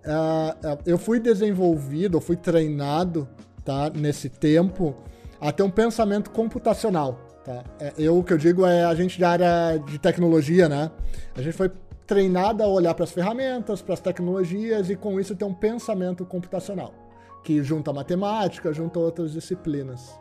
Uh, 0.00 0.78
eu 0.86 0.96
fui 0.96 1.20
desenvolvido, 1.20 2.16
eu 2.16 2.20
fui 2.20 2.36
treinado, 2.36 3.28
tá, 3.64 3.90
nesse 3.90 4.30
tempo, 4.30 4.96
a 5.38 5.52
ter 5.52 5.62
um 5.62 5.70
pensamento 5.70 6.30
computacional, 6.30 7.20
tá? 7.44 7.62
É, 7.78 7.92
eu, 7.98 8.18
o 8.18 8.24
que 8.24 8.32
eu 8.32 8.38
digo 8.38 8.64
é 8.64 8.84
a 8.84 8.94
gente 8.94 9.20
da 9.20 9.30
área 9.30 9.78
de 9.78 9.98
tecnologia, 9.98 10.68
né? 10.68 10.90
A 11.36 11.42
gente 11.42 11.52
foi 11.52 11.70
treinado 12.06 12.62
a 12.62 12.66
olhar 12.66 12.94
para 12.94 13.04
as 13.04 13.12
ferramentas, 13.12 13.82
para 13.82 13.94
as 13.94 14.00
tecnologias 14.00 14.88
e 14.88 14.96
com 14.96 15.20
isso 15.20 15.36
ter 15.36 15.44
um 15.44 15.54
pensamento 15.54 16.24
computacional, 16.24 16.92
que 17.44 17.62
junta 17.62 17.92
matemática, 17.92 18.72
junta 18.72 18.98
outras 18.98 19.32
disciplinas. 19.32 20.18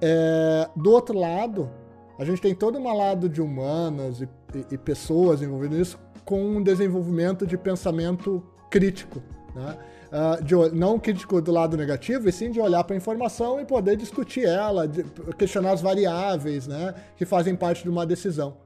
É, 0.00 0.68
do 0.76 0.92
outro 0.92 1.18
lado, 1.18 1.70
a 2.18 2.24
gente 2.24 2.40
tem 2.40 2.54
todo 2.54 2.78
um 2.78 2.96
lado 2.96 3.28
de 3.28 3.40
humanas 3.40 4.20
e, 4.20 4.28
e, 4.54 4.74
e 4.74 4.78
pessoas 4.78 5.42
envolvidas 5.42 5.78
nisso 5.78 6.06
com 6.26 6.44
um 6.44 6.62
desenvolvimento 6.62 7.46
de 7.46 7.56
pensamento 7.56 8.42
crítico, 8.68 9.22
né? 9.54 9.78
Uh, 10.06 10.42
de, 10.42 10.54
não 10.76 11.00
crítico 11.00 11.40
do 11.40 11.50
lado 11.50 11.76
negativo, 11.76 12.28
e 12.28 12.32
sim 12.32 12.50
de 12.50 12.60
olhar 12.60 12.84
para 12.84 12.94
a 12.94 12.96
informação 12.96 13.60
e 13.60 13.64
poder 13.64 13.96
discutir 13.96 14.44
ela, 14.44 14.86
de, 14.86 15.02
questionar 15.36 15.72
as 15.72 15.80
variáveis 15.80 16.66
né, 16.68 16.94
que 17.16 17.24
fazem 17.24 17.56
parte 17.56 17.82
de 17.82 17.90
uma 17.90 18.06
decisão. 18.06 18.56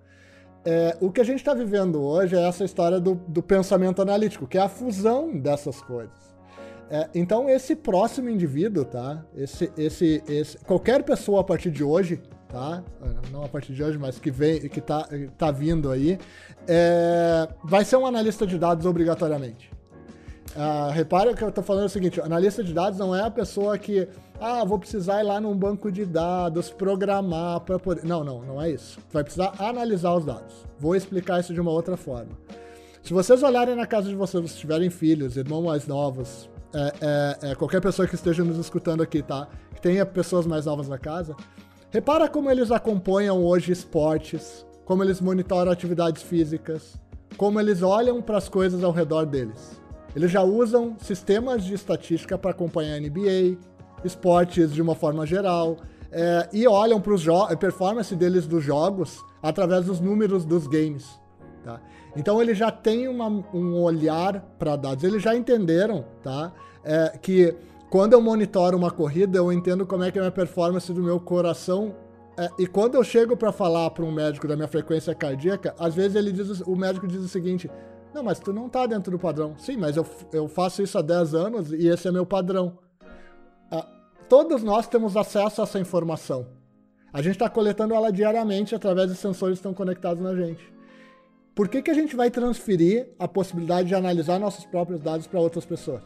é, 0.64 0.96
o 1.00 1.10
que 1.10 1.20
a 1.20 1.24
gente 1.24 1.38
está 1.38 1.54
vivendo 1.54 2.02
hoje 2.02 2.36
é 2.36 2.46
essa 2.46 2.62
história 2.62 3.00
do, 3.00 3.14
do, 3.26 3.42
pensamento 3.42 4.02
analítico, 4.02 4.46
que 4.46 4.58
é 4.58 4.60
a 4.60 4.68
fusão 4.68 5.38
dessas 5.38 5.80
coisas. 5.80 6.29
É, 6.90 7.08
então, 7.14 7.48
esse 7.48 7.76
próximo 7.76 8.28
indivíduo, 8.28 8.84
tá? 8.84 9.24
Esse, 9.36 9.72
esse, 9.78 10.22
esse, 10.28 10.58
qualquer 10.58 11.04
pessoa 11.04 11.40
a 11.40 11.44
partir 11.44 11.70
de 11.70 11.84
hoje, 11.84 12.20
tá? 12.48 12.82
Não 13.30 13.44
a 13.44 13.48
partir 13.48 13.72
de 13.72 13.82
hoje, 13.82 13.96
mas 13.96 14.18
que 14.18 14.30
vem, 14.30 14.68
que 14.68 14.80
tá, 14.80 15.08
tá 15.38 15.52
vindo 15.52 15.90
aí, 15.90 16.18
é, 16.66 17.48
vai 17.62 17.84
ser 17.84 17.96
um 17.96 18.04
analista 18.04 18.44
de 18.44 18.58
dados 18.58 18.86
obrigatoriamente. 18.86 19.70
Uh, 20.50 20.90
repara 20.90 21.32
que 21.32 21.44
eu 21.44 21.48
estou 21.48 21.62
falando 21.62 21.84
o 21.84 21.88
seguinte: 21.88 22.20
analista 22.20 22.64
de 22.64 22.74
dados 22.74 22.98
não 22.98 23.14
é 23.14 23.22
a 23.22 23.30
pessoa 23.30 23.78
que, 23.78 24.08
ah, 24.40 24.64
vou 24.64 24.80
precisar 24.80 25.22
ir 25.22 25.26
lá 25.26 25.40
num 25.40 25.56
banco 25.56 25.92
de 25.92 26.04
dados, 26.04 26.70
programar 26.70 27.60
para 27.60 27.78
poder. 27.78 28.04
Não, 28.04 28.24
não, 28.24 28.42
não 28.42 28.60
é 28.60 28.68
isso. 28.68 28.98
Vai 29.12 29.22
precisar 29.22 29.54
analisar 29.60 30.12
os 30.12 30.24
dados. 30.24 30.66
Vou 30.76 30.96
explicar 30.96 31.38
isso 31.38 31.54
de 31.54 31.60
uma 31.60 31.70
outra 31.70 31.96
forma. 31.96 32.32
Se 33.00 33.12
vocês 33.12 33.44
olharem 33.44 33.76
na 33.76 33.86
casa 33.86 34.08
de 34.08 34.16
vocês, 34.16 34.50
se 34.50 34.58
tiverem 34.58 34.90
filhos, 34.90 35.36
irmãos 35.36 35.62
mais 35.62 35.86
novos, 35.86 36.50
é, 36.72 36.92
é, 37.00 37.50
é, 37.50 37.54
qualquer 37.54 37.80
pessoa 37.80 38.06
que 38.06 38.14
esteja 38.14 38.44
nos 38.44 38.58
escutando 38.58 39.02
aqui, 39.02 39.22
tá? 39.22 39.48
Que 39.74 39.80
tenha 39.80 40.06
pessoas 40.06 40.46
mais 40.46 40.66
novas 40.66 40.88
na 40.88 40.98
casa, 40.98 41.34
repara 41.90 42.28
como 42.28 42.50
eles 42.50 42.70
acompanham 42.70 43.44
hoje 43.44 43.72
esportes, 43.72 44.64
como 44.84 45.02
eles 45.02 45.20
monitoram 45.20 45.72
atividades 45.72 46.22
físicas, 46.22 46.96
como 47.36 47.58
eles 47.60 47.82
olham 47.82 48.22
para 48.22 48.38
as 48.38 48.48
coisas 48.48 48.84
ao 48.84 48.92
redor 48.92 49.26
deles. 49.26 49.80
Eles 50.14 50.30
já 50.30 50.42
usam 50.42 50.96
sistemas 51.00 51.64
de 51.64 51.74
estatística 51.74 52.36
para 52.36 52.50
acompanhar 52.50 52.96
a 52.96 53.00
NBA, 53.00 53.56
esportes 54.04 54.72
de 54.72 54.82
uma 54.82 54.94
forma 54.94 55.24
geral, 55.26 55.76
é, 56.12 56.48
e 56.52 56.66
olham 56.66 57.00
para 57.00 57.14
a 57.48 57.56
performance 57.56 58.14
deles 58.16 58.46
dos 58.46 58.64
jogos 58.64 59.24
através 59.42 59.86
dos 59.86 60.00
números 60.00 60.44
dos 60.44 60.66
games. 60.66 61.06
Tá? 61.64 61.80
Então 62.16 62.40
eles 62.40 62.58
já 62.58 62.70
têm 62.70 63.08
uma, 63.08 63.28
um 63.54 63.80
olhar 63.80 64.40
para 64.58 64.76
dados, 64.76 65.04
eles 65.04 65.22
já 65.22 65.34
entenderam 65.34 66.04
tá? 66.22 66.52
É, 66.84 67.18
que 67.20 67.54
quando 67.90 68.12
eu 68.12 68.20
monitoro 68.20 68.76
uma 68.76 68.90
corrida, 68.90 69.38
eu 69.38 69.52
entendo 69.52 69.84
como 69.84 70.04
é 70.04 70.10
que 70.10 70.18
é 70.18 70.20
a 70.20 70.24
minha 70.24 70.32
performance 70.32 70.92
do 70.92 71.02
meu 71.02 71.18
coração. 71.18 71.94
É, 72.36 72.48
e 72.58 72.66
quando 72.66 72.94
eu 72.94 73.02
chego 73.02 73.36
para 73.36 73.50
falar 73.50 73.90
para 73.90 74.04
um 74.04 74.12
médico 74.12 74.46
da 74.46 74.54
minha 74.54 74.68
frequência 74.68 75.14
cardíaca, 75.14 75.74
às 75.78 75.94
vezes 75.94 76.14
ele 76.14 76.30
diz, 76.30 76.60
o 76.60 76.76
médico 76.76 77.08
diz 77.08 77.20
o 77.20 77.28
seguinte: 77.28 77.68
não, 78.14 78.22
mas 78.22 78.38
tu 78.38 78.52
não 78.52 78.68
tá 78.68 78.86
dentro 78.86 79.10
do 79.10 79.18
padrão. 79.18 79.54
Sim, 79.58 79.76
mas 79.76 79.96
eu, 79.96 80.06
eu 80.32 80.48
faço 80.48 80.82
isso 80.82 80.98
há 80.98 81.02
10 81.02 81.34
anos 81.34 81.72
e 81.72 81.88
esse 81.88 82.08
é 82.08 82.12
meu 82.12 82.26
padrão. 82.26 82.78
Ah, 83.70 83.86
todos 84.28 84.62
nós 84.62 84.86
temos 84.86 85.16
acesso 85.16 85.60
a 85.60 85.64
essa 85.64 85.78
informação. 85.78 86.46
A 87.12 87.20
gente 87.22 87.34
está 87.34 87.48
coletando 87.48 87.92
ela 87.92 88.12
diariamente 88.12 88.74
através 88.74 89.10
de 89.10 89.16
sensores 89.16 89.54
que 89.54 89.60
estão 89.60 89.74
conectados 89.74 90.22
na 90.22 90.34
gente. 90.34 90.72
Por 91.54 91.68
que, 91.68 91.82
que 91.82 91.90
a 91.90 91.94
gente 91.94 92.16
vai 92.16 92.30
transferir 92.30 93.08
a 93.18 93.26
possibilidade 93.26 93.88
de 93.88 93.94
analisar 93.94 94.38
nossos 94.38 94.64
próprios 94.64 95.00
dados 95.00 95.26
para 95.26 95.40
outras 95.40 95.64
pessoas? 95.64 96.02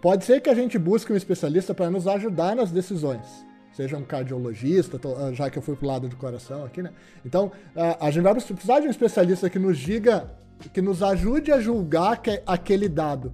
Pode 0.00 0.24
ser 0.24 0.40
que 0.40 0.50
a 0.50 0.54
gente 0.54 0.78
busque 0.78 1.12
um 1.12 1.16
especialista 1.16 1.72
para 1.72 1.90
nos 1.90 2.06
ajudar 2.06 2.54
nas 2.54 2.70
decisões. 2.70 3.26
Seja 3.72 3.96
um 3.96 4.04
cardiologista, 4.04 5.00
ah, 5.16 5.32
já 5.32 5.48
que 5.48 5.58
eu 5.58 5.62
fui 5.62 5.74
pro 5.74 5.86
lado 5.86 6.08
do 6.08 6.16
coração 6.16 6.64
aqui, 6.64 6.82
né? 6.82 6.92
Então, 7.24 7.50
ah, 7.74 7.96
a 8.00 8.10
gente 8.10 8.22
vai 8.22 8.34
precisar 8.34 8.80
de 8.80 8.86
um 8.86 8.90
especialista 8.90 9.48
que 9.48 9.58
nos 9.58 9.78
diga 9.78 10.30
que 10.72 10.80
nos 10.80 11.02
ajude 11.02 11.52
a 11.52 11.60
julgar 11.60 12.22
que, 12.22 12.42
aquele 12.46 12.88
dado. 12.88 13.32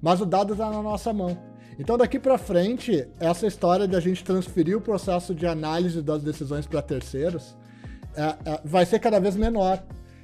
Mas 0.00 0.20
o 0.20 0.26
dado 0.26 0.52
está 0.54 0.70
na 0.70 0.82
nossa 0.82 1.12
mão. 1.12 1.36
Então, 1.78 1.96
daqui 1.96 2.18
para 2.18 2.38
frente, 2.38 3.06
essa 3.18 3.46
história 3.46 3.88
de 3.88 3.96
a 3.96 4.00
gente 4.00 4.24
transferir 4.24 4.76
o 4.76 4.80
processo 4.80 5.34
de 5.34 5.46
análise 5.46 6.02
das 6.02 6.22
decisões 6.22 6.66
para 6.66 6.82
terceiros 6.82 7.56
é, 8.14 8.22
é, 8.22 8.60
vai 8.64 8.84
ser 8.84 8.98
cada 8.98 9.18
vez 9.18 9.36
menor. 9.36 9.82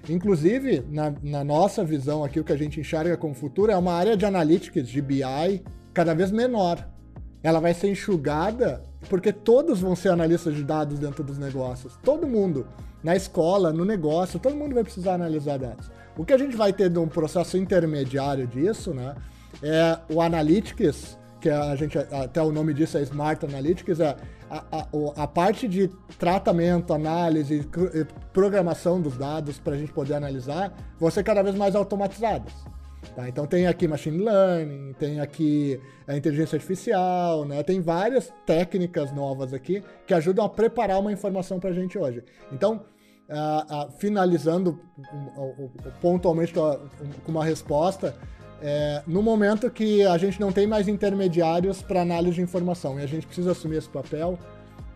Inclusive, 0.09 0.85
na, 0.91 1.13
na, 1.23 1.45
nossa 1.45 1.85
visão 1.85 2.25
aqui, 2.25 2.41
o 2.41 2.45
que 2.45 2.53
a 2.53 2.57
gente 2.57 2.81
enxerga 2.81 3.17
como 3.17 3.35
futuro 3.35 3.71
é 3.71 3.77
uma 3.77 3.93
área 3.93 4.17
de 4.17 4.25
analytics, 4.25 4.89
de 4.89 5.03
BI, 5.03 5.63
cada 5.93 6.15
vez 6.15 6.31
menor. 6.31 6.89
Ela 7.43 7.61
vai 7.61 7.75
ser 7.75 7.91
enxugada 7.91 8.83
porque 9.09 9.33
todos 9.33 9.81
vão 9.81 9.95
ser 9.95 10.09
analistas 10.09 10.55
de 10.55 10.65
dados 10.65 10.99
dentro 10.99 11.23
dos 11.23 11.39
negócios. 11.39 11.99
Todo 12.03 12.27
mundo. 12.27 12.67
Na 13.03 13.15
escola, 13.15 13.73
no 13.73 13.85
negócio, 13.85 14.41
todo 14.41 14.57
mundo 14.57 14.75
vai 14.75 14.83
precisar 14.83 15.15
analisar 15.15 15.57
dados. 15.57 15.89
O 16.17 16.25
que 16.25 16.33
a 16.33 16.39
gente 16.39 16.57
vai 16.57 16.73
ter 16.73 16.91
de 16.91 16.99
um 16.99 17.07
processo 17.07 17.57
intermediário 17.57 18.45
disso, 18.45 18.93
né? 18.93 19.15
É 19.63 19.99
o 20.13 20.21
Analytics, 20.21 21.17
que 21.41 21.49
a 21.49 21.77
gente 21.77 21.97
até 21.97 22.43
o 22.43 22.51
nome 22.51 22.75
disso 22.75 22.99
é 22.99 23.03
Smart 23.03 23.45
Analytics, 23.47 24.01
é 24.01 24.17
a, 24.51 24.89
a, 25.17 25.27
parte 25.27 25.69
de 25.69 25.89
tratamento, 26.19 26.93
análise, 26.95 27.69
programação 28.33 29.01
dos 29.01 29.17
dados 29.17 29.59
para 29.59 29.75
a 29.75 29.77
gente 29.77 29.93
poder 29.93 30.15
analisar, 30.15 30.73
vão 30.99 31.11
ser 31.11 31.23
cada 31.23 31.43
vez 31.43 31.55
mais 31.55 31.75
automatizadas. 31.75 32.53
Tá? 33.15 33.29
Então 33.29 33.47
tem 33.47 33.67
aqui 33.67 33.87
machine 33.87 34.25
learning, 34.25 34.95
tem 34.99 35.21
aqui 35.21 35.81
a 36.07 36.17
inteligência 36.17 36.57
artificial, 36.57 37.45
né? 37.45 37.63
tem 37.63 37.81
várias 37.81 38.33
técnicas 38.47 39.13
novas 39.13 39.53
aqui 39.53 39.83
que 40.07 40.15
ajudam 40.15 40.45
a 40.45 40.49
preparar 40.49 40.99
uma 40.99 41.13
informação 41.13 41.61
para 41.61 41.71
a 41.71 41.73
gente 41.73 41.99
hoje. 41.99 42.23
Então, 42.53 42.83
finalizando 43.99 44.81
pontualmente 46.01 46.53
com 46.53 46.79
uma 47.29 47.45
resposta, 47.45 48.17
é, 48.61 49.03
no 49.07 49.23
momento 49.23 49.71
que 49.71 50.05
a 50.05 50.19
gente 50.19 50.41
não 50.41 50.51
tem 50.51 50.67
mais 50.67 50.89
intermediários 50.89 51.81
para 51.81 52.03
análise 52.03 52.37
de 52.37 52.43
informação 52.43 52.99
e 52.99 53.03
a 53.03 53.07
gente 53.07 53.27
precisa 53.27 53.53
assumir 53.53 53.77
esse 53.77 53.89
papel, 53.89 54.39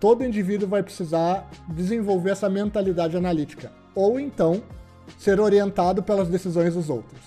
todo 0.00 0.24
indivíduo 0.24 0.68
vai 0.68 0.82
precisar 0.82 1.48
desenvolver 1.68 2.30
essa 2.30 2.48
mentalidade 2.48 3.16
analítica, 3.16 3.70
ou 3.94 4.18
então 4.18 4.62
ser 5.16 5.38
orientado 5.38 6.02
pelas 6.02 6.28
decisões 6.28 6.74
dos 6.74 6.90
outros. 6.90 7.20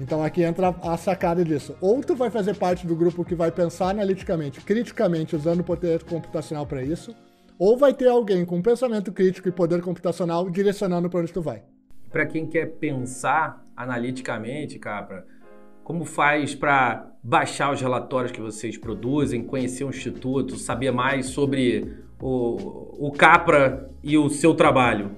Então 0.00 0.24
aqui 0.24 0.42
entra 0.42 0.74
a 0.82 0.96
sacada 0.96 1.44
disso. 1.44 1.76
Ou 1.80 2.02
tu 2.02 2.16
vai 2.16 2.28
fazer 2.28 2.56
parte 2.56 2.86
do 2.86 2.96
grupo 2.96 3.24
que 3.24 3.34
vai 3.34 3.52
pensar 3.52 3.90
analiticamente, 3.90 4.60
criticamente, 4.60 5.36
usando 5.36 5.60
o 5.60 5.64
poder 5.64 6.02
computacional 6.02 6.66
para 6.66 6.82
isso, 6.82 7.14
ou 7.64 7.76
vai 7.76 7.94
ter 7.94 8.08
alguém 8.08 8.44
com 8.44 8.60
pensamento 8.60 9.12
crítico 9.12 9.48
e 9.48 9.52
poder 9.52 9.80
computacional 9.82 10.50
direcionando 10.50 11.08
para 11.08 11.20
onde 11.20 11.32
tu 11.32 11.40
vai. 11.40 11.62
Para 12.10 12.26
quem 12.26 12.44
quer 12.44 12.66
pensar 12.66 13.64
analiticamente, 13.76 14.80
Capra, 14.80 15.24
como 15.84 16.04
faz 16.04 16.56
para 16.56 17.06
baixar 17.22 17.72
os 17.72 17.80
relatórios 17.80 18.32
que 18.32 18.40
vocês 18.40 18.76
produzem, 18.76 19.44
conhecer 19.44 19.84
o 19.84 19.90
instituto, 19.90 20.56
saber 20.56 20.90
mais 20.90 21.26
sobre 21.26 21.98
o, 22.20 23.06
o 23.06 23.12
Capra 23.12 23.88
e 24.02 24.18
o 24.18 24.28
seu 24.28 24.56
trabalho? 24.56 25.12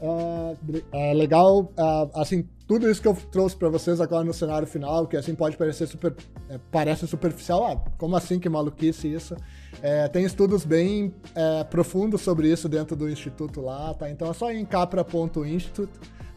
Uh, 0.00 0.56
é 0.92 1.12
legal, 1.12 1.60
uh, 1.60 2.10
assim, 2.14 2.48
tudo 2.68 2.88
isso 2.90 3.00
que 3.00 3.08
eu 3.08 3.16
trouxe 3.32 3.56
para 3.56 3.70
vocês 3.70 3.98
agora 3.98 4.22
no 4.22 4.34
cenário 4.34 4.68
final, 4.68 5.06
que 5.06 5.16
assim 5.16 5.34
pode 5.34 5.56
parecer 5.56 5.86
super, 5.86 6.14
é, 6.50 6.60
parece 6.70 7.06
superficial, 7.06 7.66
ah, 7.66 7.90
como 7.96 8.14
assim 8.14 8.38
que 8.38 8.46
maluquice 8.46 9.10
isso? 9.10 9.34
É, 9.80 10.06
tem 10.06 10.22
estudos 10.26 10.66
bem 10.66 11.14
é, 11.34 11.64
profundos 11.64 12.20
sobre 12.20 12.52
isso 12.52 12.68
dentro 12.68 12.94
do 12.94 13.08
instituto 13.08 13.62
lá, 13.62 13.94
tá? 13.94 14.10
Então 14.10 14.30
é 14.30 14.34
só 14.34 14.52
em 14.52 14.66
capra.institute, 14.66 15.90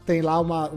tem 0.05 0.21
lá 0.21 0.39
uma. 0.39 0.71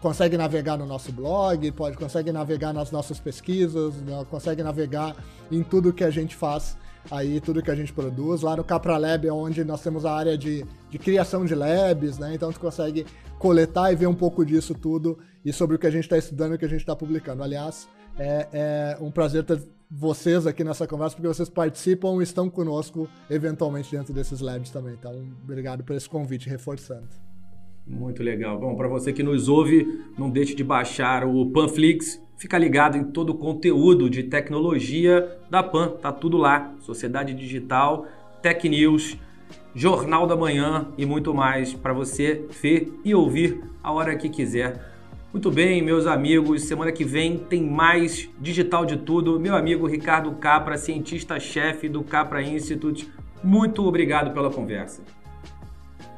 consegue 0.00 0.36
navegar 0.36 0.78
no 0.78 0.86
nosso 0.86 1.10
blog, 1.10 1.72
pode 1.72 1.96
consegue 1.96 2.30
navegar 2.30 2.72
nas 2.72 2.92
nossas 2.92 3.18
pesquisas, 3.18 3.96
né? 3.96 4.24
consegue 4.30 4.62
navegar 4.62 5.16
em 5.50 5.64
tudo 5.64 5.92
que 5.92 6.04
a 6.04 6.10
gente 6.10 6.36
faz 6.36 6.76
aí, 7.10 7.40
tudo 7.40 7.62
que 7.62 7.70
a 7.70 7.74
gente 7.74 7.92
produz. 7.92 8.42
Lá 8.42 8.56
no 8.56 8.64
Capra 8.64 8.96
Lab 8.96 9.26
é 9.26 9.32
onde 9.32 9.64
nós 9.64 9.82
temos 9.82 10.04
a 10.04 10.12
área 10.12 10.36
de, 10.36 10.64
de 10.90 10.98
criação 10.98 11.44
de 11.44 11.54
labs, 11.54 12.18
né? 12.18 12.34
Então 12.34 12.52
tu 12.52 12.58
consegue 12.58 13.06
coletar 13.38 13.92
e 13.92 13.96
ver 13.96 14.06
um 14.06 14.14
pouco 14.14 14.44
disso 14.44 14.74
tudo 14.74 15.18
e 15.44 15.52
sobre 15.52 15.76
o 15.76 15.78
que 15.78 15.86
a 15.86 15.90
gente 15.90 16.04
está 16.04 16.18
estudando 16.18 16.52
e 16.52 16.54
o 16.56 16.58
que 16.58 16.64
a 16.64 16.68
gente 16.68 16.80
está 16.80 16.96
publicando. 16.96 17.42
Aliás, 17.42 17.88
é, 18.18 18.48
é 18.52 18.98
um 19.00 19.10
prazer 19.10 19.44
ter 19.44 19.62
vocês 19.90 20.46
aqui 20.46 20.62
nessa 20.62 20.86
conversa, 20.86 21.16
porque 21.16 21.26
vocês 21.26 21.48
participam 21.48 22.20
e 22.20 22.22
estão 22.22 22.48
conosco 22.48 23.08
eventualmente 23.28 23.90
dentro 23.90 24.12
desses 24.12 24.40
labs 24.40 24.70
também. 24.70 24.94
Então, 24.94 25.12
obrigado 25.42 25.82
por 25.82 25.96
esse 25.96 26.08
convite, 26.08 26.48
reforçando. 26.48 27.08
Muito 27.90 28.22
legal. 28.22 28.58
Bom, 28.58 28.76
para 28.76 28.86
você 28.86 29.12
que 29.12 29.22
nos 29.22 29.48
ouve, 29.48 30.04
não 30.16 30.30
deixe 30.30 30.54
de 30.54 30.62
baixar 30.62 31.24
o 31.24 31.50
Panflix. 31.50 32.22
Fica 32.36 32.56
ligado 32.56 32.96
em 32.96 33.04
todo 33.04 33.30
o 33.30 33.34
conteúdo 33.34 34.08
de 34.08 34.22
tecnologia 34.22 35.38
da 35.50 35.62
Pan. 35.62 35.96
Tá 36.00 36.12
tudo 36.12 36.38
lá. 36.38 36.72
Sociedade 36.80 37.34
Digital, 37.34 38.06
Tech 38.40 38.66
News, 38.68 39.18
Jornal 39.74 40.26
da 40.26 40.36
Manhã 40.36 40.88
e 40.96 41.04
muito 41.04 41.34
mais 41.34 41.74
para 41.74 41.92
você 41.92 42.46
ver 42.62 42.92
e 43.04 43.14
ouvir 43.14 43.60
a 43.82 43.92
hora 43.92 44.16
que 44.16 44.28
quiser. 44.28 44.88
Muito 45.32 45.50
bem, 45.50 45.82
meus 45.82 46.06
amigos, 46.06 46.62
semana 46.64 46.90
que 46.90 47.04
vem 47.04 47.38
tem 47.38 47.62
mais 47.62 48.28
Digital 48.40 48.86
de 48.86 48.96
Tudo. 48.96 49.38
Meu 49.38 49.54
amigo 49.54 49.86
Ricardo 49.86 50.32
Capra, 50.32 50.76
cientista-chefe 50.76 51.88
do 51.88 52.02
Capra 52.02 52.42
Institute, 52.42 53.08
muito 53.42 53.84
obrigado 53.86 54.32
pela 54.32 54.50
conversa. 54.50 55.02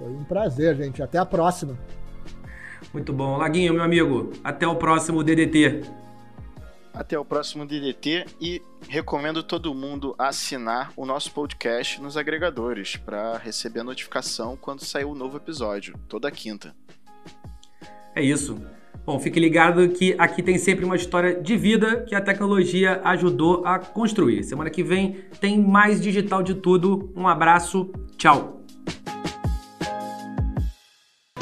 Foi 0.03 0.11
um 0.11 0.25
prazer, 0.25 0.75
gente. 0.77 1.01
Até 1.01 1.17
a 1.17 1.25
próxima. 1.25 1.79
Muito 2.93 3.13
bom. 3.13 3.37
Laguinho, 3.37 3.73
meu 3.73 3.85
amigo, 3.85 4.33
até 4.43 4.67
o 4.67 4.75
próximo 4.75 5.23
DDT. 5.23 5.83
Até 6.93 7.17
o 7.17 7.25
próximo 7.25 7.65
DDT 7.65 8.27
e 8.41 8.61
recomendo 8.89 9.43
todo 9.43 9.73
mundo 9.73 10.15
assinar 10.19 10.93
o 10.97 11.07
nosso 11.07 11.31
podcast 11.33 12.03
nos 12.03 12.17
agregadores 12.17 12.97
para 12.97 13.39
receber 13.39 13.81
a 13.81 13.85
notificação 13.85 14.59
quando 14.61 14.85
sair 14.85 15.05
o 15.05 15.13
um 15.13 15.15
novo 15.15 15.37
episódio, 15.37 15.97
toda 16.09 16.31
quinta. 16.31 16.75
É 18.15 18.23
isso. 18.23 18.61
Bom, 19.07 19.19
fique 19.19 19.41
ligado 19.41 19.89
que 19.89 20.15
aqui 20.19 20.43
tem 20.43 20.59
sempre 20.59 20.85
uma 20.85 20.97
história 20.97 21.41
de 21.41 21.57
vida 21.57 22.03
que 22.03 22.15
a 22.15 22.21
tecnologia 22.21 23.01
ajudou 23.05 23.65
a 23.65 23.79
construir. 23.79 24.43
Semana 24.43 24.69
que 24.69 24.83
vem 24.83 25.25
tem 25.41 25.59
mais 25.59 26.01
digital 26.01 26.43
de 26.43 26.55
tudo. 26.55 27.11
Um 27.17 27.27
abraço, 27.27 27.91
tchau. 28.19 28.62